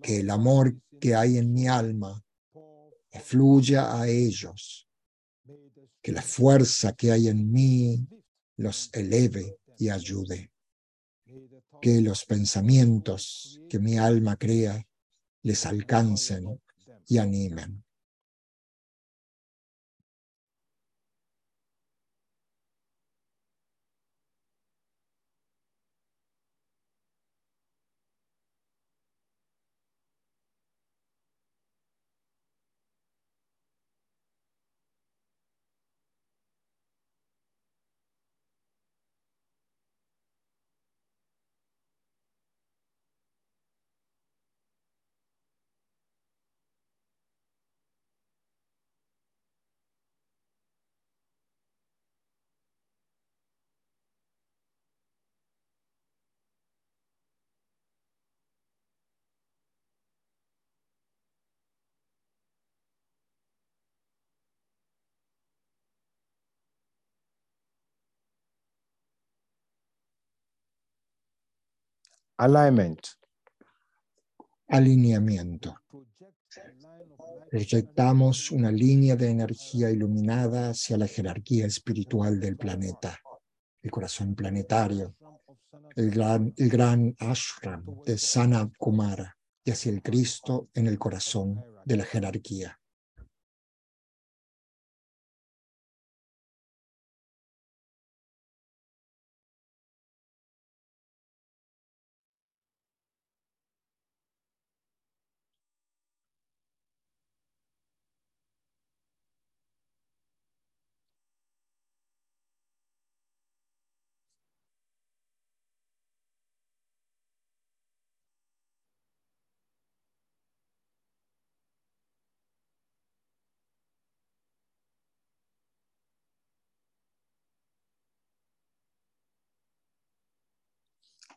Que 0.00 0.20
el 0.20 0.30
amor 0.30 0.76
que 1.00 1.16
hay 1.16 1.38
en 1.38 1.52
mi 1.52 1.66
alma 1.66 2.22
fluya 3.20 4.00
a 4.00 4.08
ellos, 4.08 4.88
que 6.00 6.12
la 6.12 6.22
fuerza 6.22 6.94
que 6.94 7.12
hay 7.12 7.28
en 7.28 7.50
mí 7.50 8.06
los 8.56 8.90
eleve 8.92 9.58
y 9.78 9.88
ayude, 9.88 10.52
que 11.80 12.00
los 12.00 12.24
pensamientos 12.24 13.60
que 13.68 13.78
mi 13.78 13.98
alma 13.98 14.36
crea 14.36 14.86
les 15.42 15.66
alcancen 15.66 16.60
y 17.08 17.18
animen. 17.18 17.84
Alignment. 72.36 73.00
Alineamiento. 74.68 75.76
Proyectamos 77.50 78.50
una 78.50 78.72
línea 78.72 79.16
de 79.16 79.28
energía 79.28 79.90
iluminada 79.90 80.70
hacia 80.70 80.96
la 80.96 81.06
jerarquía 81.06 81.66
espiritual 81.66 82.40
del 82.40 82.56
planeta, 82.56 83.18
el 83.82 83.90
corazón 83.90 84.34
planetario, 84.34 85.14
el 85.96 86.10
gran, 86.10 87.14
ashram 87.18 87.84
de 88.06 88.16
Sanat 88.16 88.72
Kumara 88.78 89.36
y 89.62 89.70
hacia 89.70 89.92
el 89.92 90.02
Cristo 90.02 90.70
en 90.72 90.86
el 90.86 90.98
corazón 90.98 91.62
de 91.84 91.96
la 91.96 92.04
jerarquía. 92.04 92.78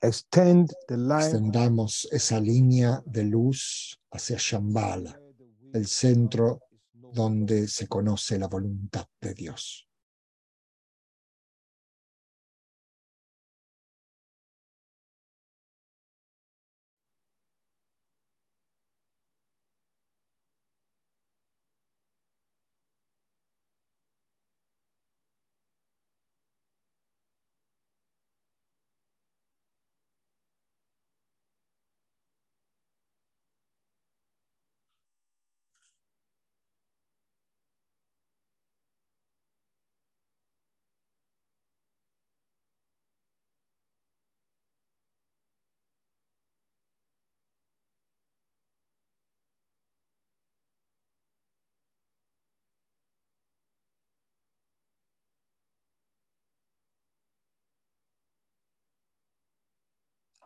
Extendamos 0.01 2.07
esa 2.11 2.39
línea 2.39 3.01
de 3.05 3.23
luz 3.23 3.99
hacia 4.11 4.37
Shambhala, 4.39 5.19
el 5.73 5.87
centro 5.87 6.59
donde 6.93 7.67
se 7.67 7.87
conoce 7.87 8.37
la 8.37 8.47
voluntad 8.47 9.07
de 9.21 9.33
Dios. 9.33 9.87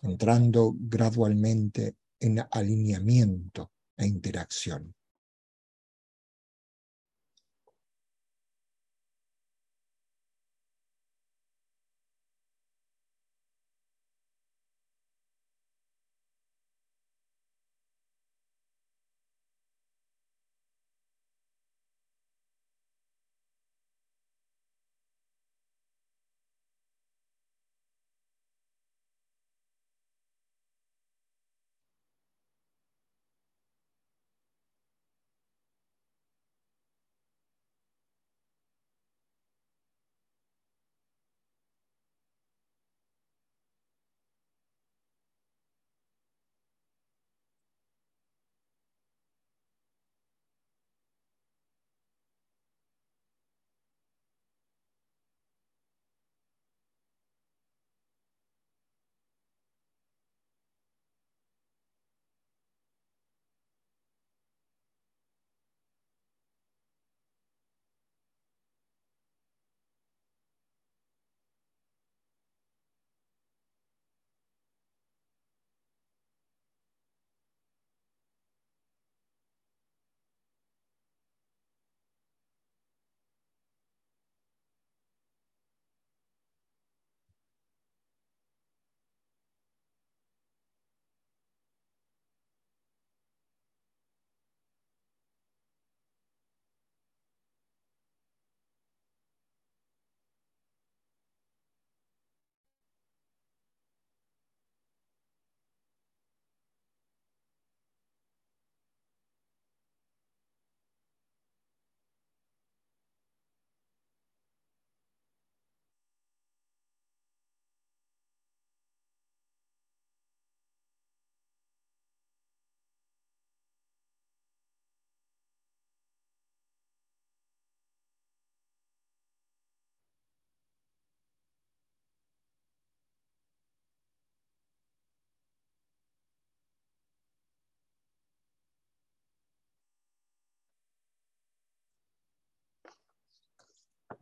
entrando 0.00 0.74
gradualmente 0.78 1.96
en 2.20 2.44
alineamiento 2.50 3.72
e 3.96 4.06
interacción. 4.06 4.94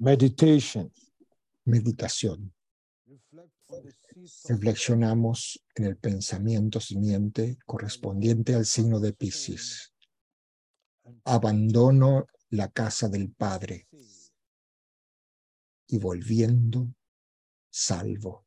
Meditation. 0.00 0.90
Meditación. 1.66 2.52
Reflexionamos 4.48 5.62
en 5.74 5.84
el 5.84 5.96
pensamiento 5.96 6.80
simiente 6.80 7.58
correspondiente 7.66 8.54
al 8.54 8.64
signo 8.64 8.98
de 8.98 9.12
Piscis. 9.12 9.92
Abandono 11.24 12.26
la 12.48 12.68
casa 12.70 13.08
del 13.08 13.30
Padre 13.30 13.88
y 15.86 15.98
volviendo, 15.98 16.94
salvo. 17.70 18.46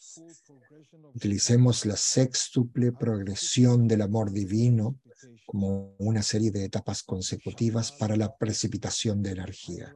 Utilicemos 1.13 1.85
la 1.85 1.97
sextuple 1.97 2.91
progresión 2.91 3.87
del 3.87 4.01
amor 4.01 4.31
divino 4.31 4.99
como 5.45 5.95
una 5.99 6.21
serie 6.23 6.51
de 6.51 6.65
etapas 6.65 7.03
consecutivas 7.03 7.91
para 7.91 8.15
la 8.15 8.35
precipitación 8.35 9.21
de 9.21 9.31
energía, 9.31 9.93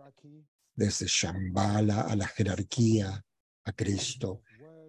desde 0.76 1.06
Shambhala 1.08 2.02
a 2.02 2.16
la 2.16 2.28
jerarquía, 2.28 3.24
a 3.64 3.72
Cristo, 3.72 4.42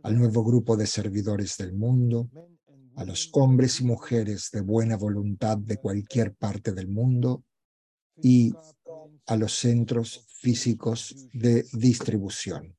al 0.03 0.19
nuevo 0.19 0.45
grupo 0.45 0.77
de 0.77 0.87
servidores 0.87 1.57
del 1.57 1.73
mundo, 1.73 2.29
a 2.97 3.05
los 3.05 3.31
hombres 3.33 3.81
y 3.81 3.85
mujeres 3.85 4.51
de 4.53 4.63
buena 4.63 4.97
voluntad 4.97 5.59
de 5.59 5.77
cualquier 5.77 6.35
parte 6.35 6.73
del 6.73 6.89
mundo 6.89 7.45
y 8.23 8.53
a 9.27 9.37
los 9.37 9.53
centros 9.53 10.27
físicos 10.41 11.29
de 11.33 11.65
distribución. 11.73 12.75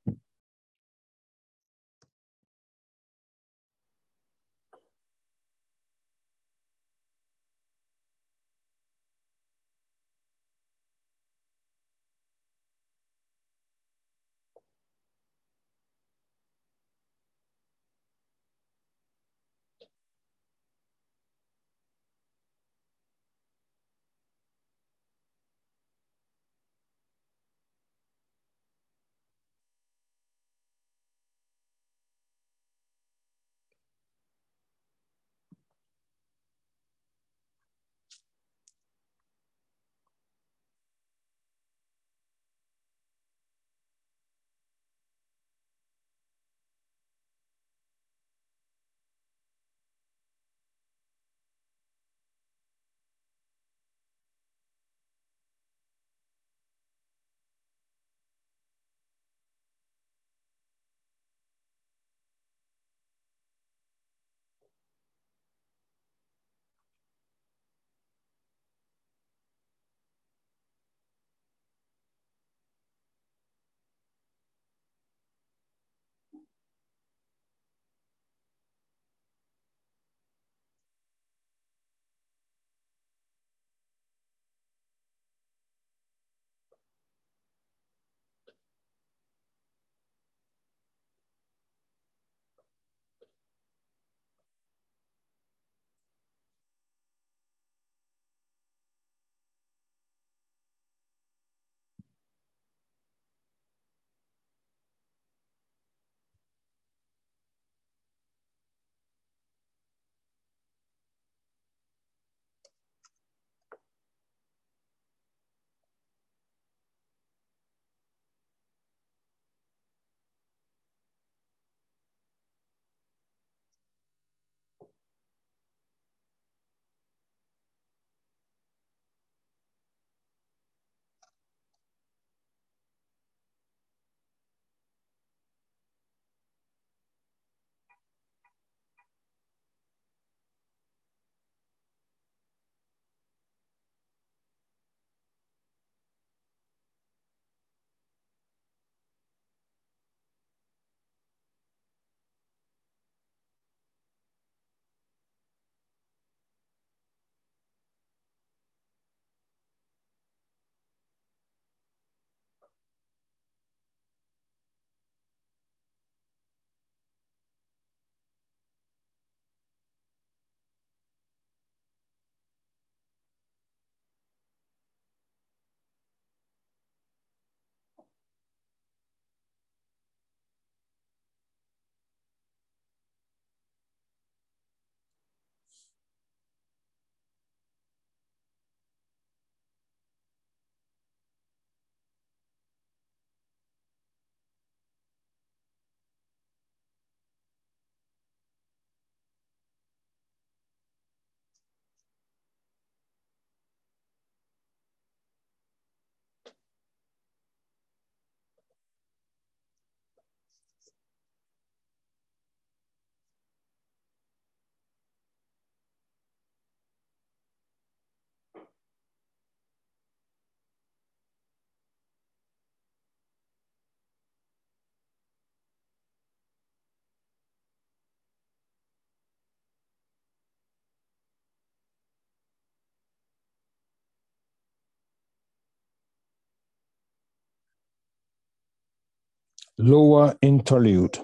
Lower 239.77 240.37
interlude, 240.41 241.19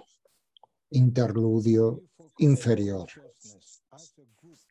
Interludio 0.92 2.04
inferior. 2.38 3.10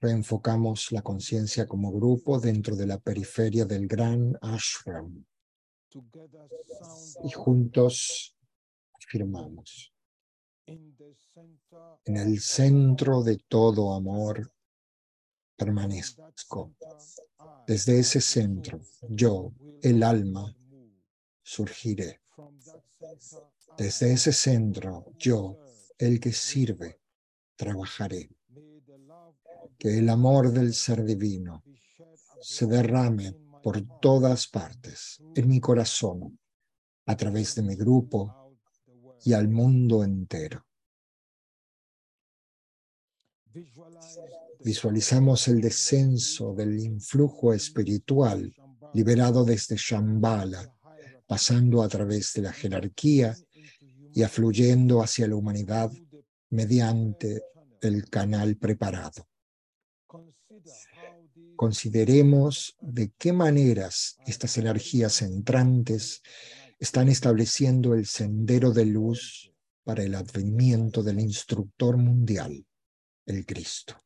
Reenfocamos 0.01 0.93
la 0.93 1.03
conciencia 1.03 1.66
como 1.66 1.93
grupo 1.93 2.39
dentro 2.39 2.76
de 2.76 2.87
la 2.87 2.99
periferia 2.99 3.64
del 3.64 3.89
gran 3.89 4.39
ashram 4.41 5.24
y 7.24 7.30
juntos 7.33 8.37
afirmamos. 8.95 9.93
En 10.66 12.16
el 12.16 12.41
centro 12.41 13.22
de 13.22 13.39
todo 13.49 13.95
amor 13.95 14.53
permanezco. 15.57 16.74
Desde 17.66 17.99
ese 17.99 18.20
centro, 18.20 18.80
yo, 19.09 19.53
el 19.83 20.05
alma, 20.05 20.57
surgiré. 21.43 22.20
Desde 23.77 24.12
ese 24.12 24.33
centro, 24.33 25.07
yo, 25.18 25.59
el 25.99 26.20
que 26.20 26.33
sirve, 26.33 27.01
trabajaré. 27.57 28.31
Que 29.79 29.99
el 29.99 30.09
amor 30.09 30.53
del 30.53 30.75
ser 30.75 31.05
divino 31.05 31.64
se 32.41 32.66
derrame 32.66 33.33
por 33.62 33.81
todas 34.01 34.49
partes, 34.49 35.23
en 35.35 35.49
mi 35.49 35.61
corazón, 35.61 36.39
a 37.07 37.16
través 37.16 37.55
de 37.55 37.62
mi 37.62 37.77
grupo 37.77 38.53
y 39.25 39.33
al 39.33 39.49
mundo 39.49 40.05
entero. 40.05 40.66
Visualizamos 44.61 45.49
el 45.49 45.61
descenso 45.61 46.55
del 46.55 46.79
influjo 46.79 47.53
espiritual 47.53 48.53
liberado 48.95 49.45
desde 49.45 49.77
Shambhala, 49.77 50.75
pasando 51.27 51.83
a 51.83 51.89
través 51.89 52.33
de 52.35 52.43
la 52.43 52.53
jerarquía 52.53 53.35
y 54.15 54.23
afluyendo 54.23 55.03
hacia 55.03 55.27
la 55.27 55.37
humanidad 55.37 55.91
mediante 56.51 57.43
el 57.81 58.09
canal 58.09 58.57
preparado. 58.57 59.29
Consideremos 61.57 62.77
de 62.81 63.13
qué 63.19 63.33
maneras 63.33 64.19
estas 64.27 64.59
energías 64.59 65.23
entrantes 65.23 66.23
están 66.79 67.09
estableciendo 67.09 67.95
el 67.95 68.07
sendero 68.07 68.73
de 68.73 68.87
luz 68.87 69.53
para 69.85 70.03
el 70.03 70.15
advenimiento 70.15 71.03
del 71.03 71.21
instructor 71.21 71.97
mundial, 71.97 72.67
el 73.27 73.47
Cristo. 73.47 73.97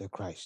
The 0.00 0.08
pathway 0.08 0.36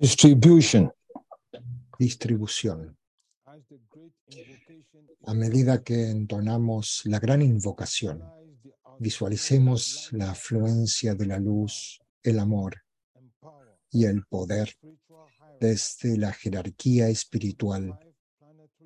Distribution. 0.00 0.90
Distribución. 1.98 2.96
A 5.26 5.34
medida 5.34 5.82
que 5.82 6.08
entonamos 6.08 7.02
la 7.04 7.18
gran 7.18 7.42
invocación, 7.42 8.24
visualicemos 8.98 10.08
la 10.12 10.30
afluencia 10.30 11.14
de 11.14 11.26
la 11.26 11.38
luz, 11.38 12.00
el 12.22 12.38
amor 12.38 12.82
y 13.90 14.06
el 14.06 14.24
poder 14.24 14.74
desde 15.60 16.16
la 16.16 16.32
jerarquía 16.32 17.10
espiritual 17.10 17.98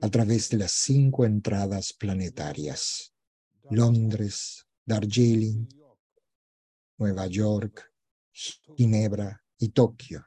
a 0.00 0.08
través 0.08 0.48
de 0.48 0.56
las 0.56 0.72
cinco 0.72 1.24
entradas 1.24 1.92
planetarias. 1.92 3.14
Londres, 3.70 4.66
Darjeeling, 4.84 5.68
Nueva 6.98 7.28
York, 7.28 7.92
Ginebra 8.76 9.40
y 9.58 9.68
Tokio, 9.68 10.26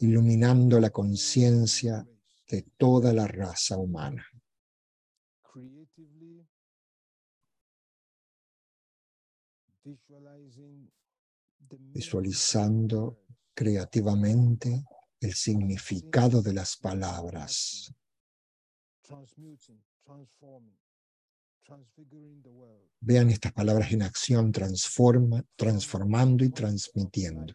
iluminando 0.00 0.80
la 0.80 0.90
conciencia 0.90 2.06
de 2.48 2.62
toda 2.76 3.12
la 3.12 3.26
raza 3.26 3.76
humana. 3.78 4.24
Visualizando 11.68 13.24
creativamente 13.54 14.84
el 15.20 15.34
significado 15.34 16.42
de 16.42 16.52
las 16.52 16.76
palabras, 16.76 17.94
Vean 23.00 23.30
estas 23.30 23.52
palabras 23.52 23.92
en 23.92 24.02
acción, 24.02 24.52
transforma, 24.52 25.42
transformando 25.56 26.44
y 26.44 26.50
transmitiendo 26.50 27.54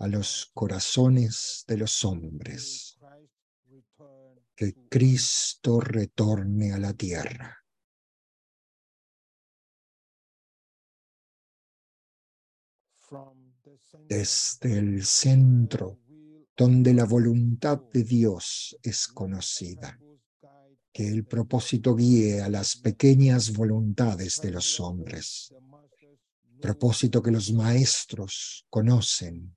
a 0.00 0.08
los 0.08 0.50
corazones 0.54 1.64
de 1.66 1.76
los 1.76 2.04
hombres, 2.04 2.98
que 4.56 4.72
to 4.72 4.80
Cristo 4.88 5.80
retorne 5.80 6.72
a 6.72 6.78
la 6.78 6.92
tierra. 6.92 7.64
desde 14.08 14.78
el 14.78 15.04
centro 15.04 16.00
donde 16.56 16.94
la 16.94 17.04
voluntad 17.04 17.80
de. 17.92 18.02
Dios 18.04 18.76
es 18.82 19.08
conocida, 19.08 19.98
que 20.92 21.08
el 21.08 21.24
propósito 21.24 21.94
guíe 21.94 22.42
a 22.42 22.48
las 22.48 22.76
pequeñas 22.76 23.52
voluntades 23.52 24.40
de 24.40 24.50
los 24.50 24.78
hombres, 24.80 25.52
propósito 26.60 27.22
que 27.22 27.30
los 27.30 27.52
maestros 27.52 28.66
conocen 28.70 29.56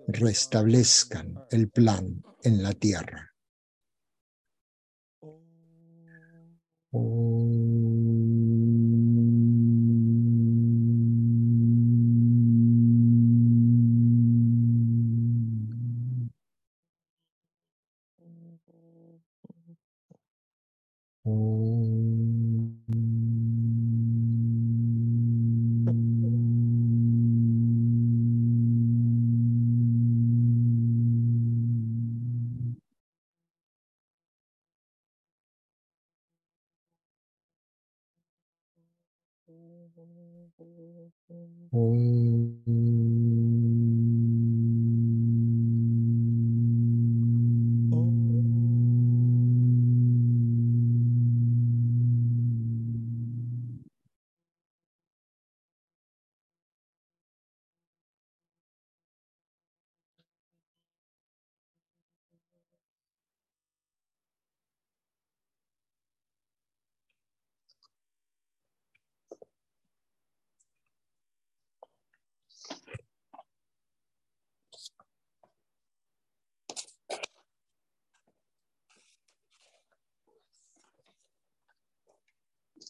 restablezcan 0.13 1.45
el 1.49 1.69
plan 1.69 2.23
en 2.43 2.63
la 2.63 2.73
tierra. 2.73 3.33
Oh, 6.93 7.80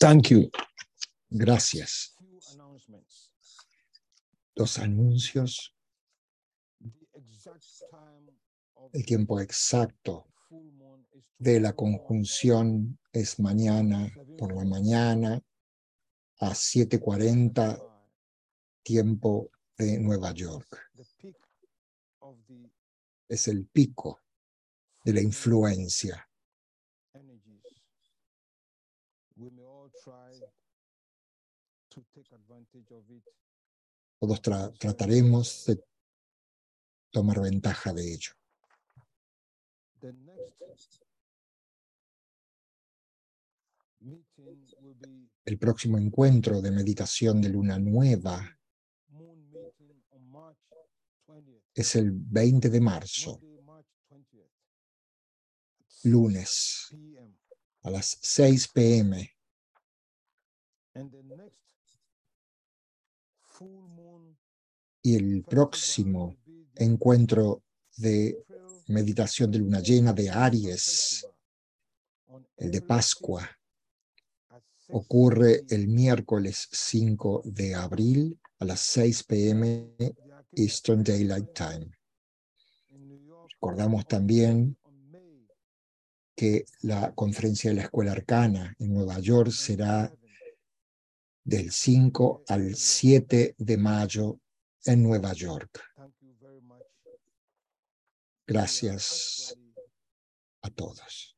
Thank 0.02 0.30
you. 0.30 0.50
Gracias. 1.30 2.16
Los 4.56 4.80
anuncios, 4.80 5.76
el 8.94 9.06
tiempo 9.06 9.40
exacto 9.40 10.26
de 11.38 11.60
la 11.60 11.74
conjunción 11.74 12.98
es 13.14 13.40
mañana 13.40 14.12
por 14.40 14.56
la 14.56 14.66
mañana 14.66 15.40
a 16.40 16.50
7.40 16.50 17.76
5. 17.76 17.92
tiempo 18.82 19.52
de 19.78 20.00
Nueva 20.00 20.32
York. 20.32 20.80
Es 23.28 23.48
el 23.48 23.68
pico 23.68 24.20
de 25.06 25.14
la 25.14 25.22
influencia. 25.22 26.28
Todos 34.20 34.42
tra- 34.42 34.72
trataremos 34.78 35.66
de 35.66 35.84
tomar 37.12 37.42
ventaja 37.42 37.94
de 37.94 38.14
ello. 38.14 38.32
El 45.46 45.58
próximo 45.60 45.98
encuentro 45.98 46.62
de 46.62 46.72
meditación 46.72 47.42
de 47.42 47.50
luna 47.50 47.78
nueva 47.80 48.58
moon 49.10 49.52
meeting 49.52 50.02
on 50.10 50.30
March 50.30 50.58
20th. 51.28 51.62
es 51.74 51.96
el 51.96 52.12
20 52.12 52.70
de 52.70 52.82
marzo, 52.82 53.40
Monday, 53.40 53.62
March 53.64 53.88
20th. 54.10 54.50
at 55.80 55.86
6 55.88 56.06
lunes, 56.06 56.96
a 57.84 57.90
las 57.90 58.18
6 58.22 58.68
pm. 58.70 59.30
Y 65.04 65.16
el 65.16 65.44
próximo 65.44 66.38
encuentro 66.76 67.64
de 67.98 68.46
meditación 68.88 69.52
de 69.52 69.60
luna 69.60 69.80
llena 69.80 70.14
de 70.14 70.30
Aries, 70.30 71.26
el 72.58 72.72
de 72.72 72.82
Pascua, 72.82 73.42
5th 73.42 73.52
at 74.50 74.64
6 74.88 74.96
ocurre 74.96 75.64
el 75.70 75.88
miércoles 75.88 76.68
5 76.72 77.44
de 77.46 77.76
abril 77.76 78.40
a 78.60 78.66
las 78.66 78.82
6 78.82 79.24
pm 79.24 79.96
Eastern 80.52 81.04
Daylight 81.04 81.54
Time. 81.54 81.92
Recordamos 83.54 84.06
también 84.08 84.78
que 86.36 86.66
la 86.82 87.14
conferencia 87.14 87.70
de 87.70 87.76
la 87.78 87.84
Escuela 87.84 88.12
Arcana 88.14 88.76
en 88.80 88.94
Nueva 88.94 89.20
York 89.20 89.52
será 89.52 90.12
7th 90.12 90.21
del 91.44 91.72
5 91.72 92.44
al 92.48 92.76
7 92.76 93.56
de 93.58 93.78
mayo 93.78 94.40
en 94.86 95.04
Nueva 95.04 95.34
York. 95.34 95.82
Thank 95.96 96.14
you 96.22 96.36
very 96.40 96.62
much. 96.62 96.82
We 97.06 97.12
are 97.12 97.20
Gracias 98.48 99.56
a 100.62 100.70
todos. 100.70 101.38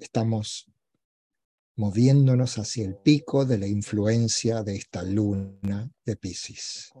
Estamos 0.00 0.66
moviéndonos 1.76 2.58
hacia 2.58 2.84
el 2.84 2.96
pico 2.96 3.44
de 3.44 3.58
la 3.58 3.66
influencia 3.66 4.62
de 4.62 4.76
esta 4.76 5.02
luna 5.02 5.90
de 6.04 6.16
Pisces. 6.16 6.92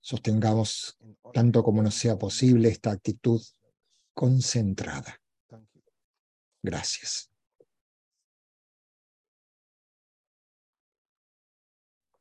Sostengamos 0.00 0.98
tanto 1.32 1.64
como 1.64 1.82
nos 1.82 1.94
sea 1.94 2.16
posible 2.16 2.68
esta 2.68 2.92
actitud. 2.92 3.42
Concentrada. 4.16 5.20
Gracias. 6.62 7.30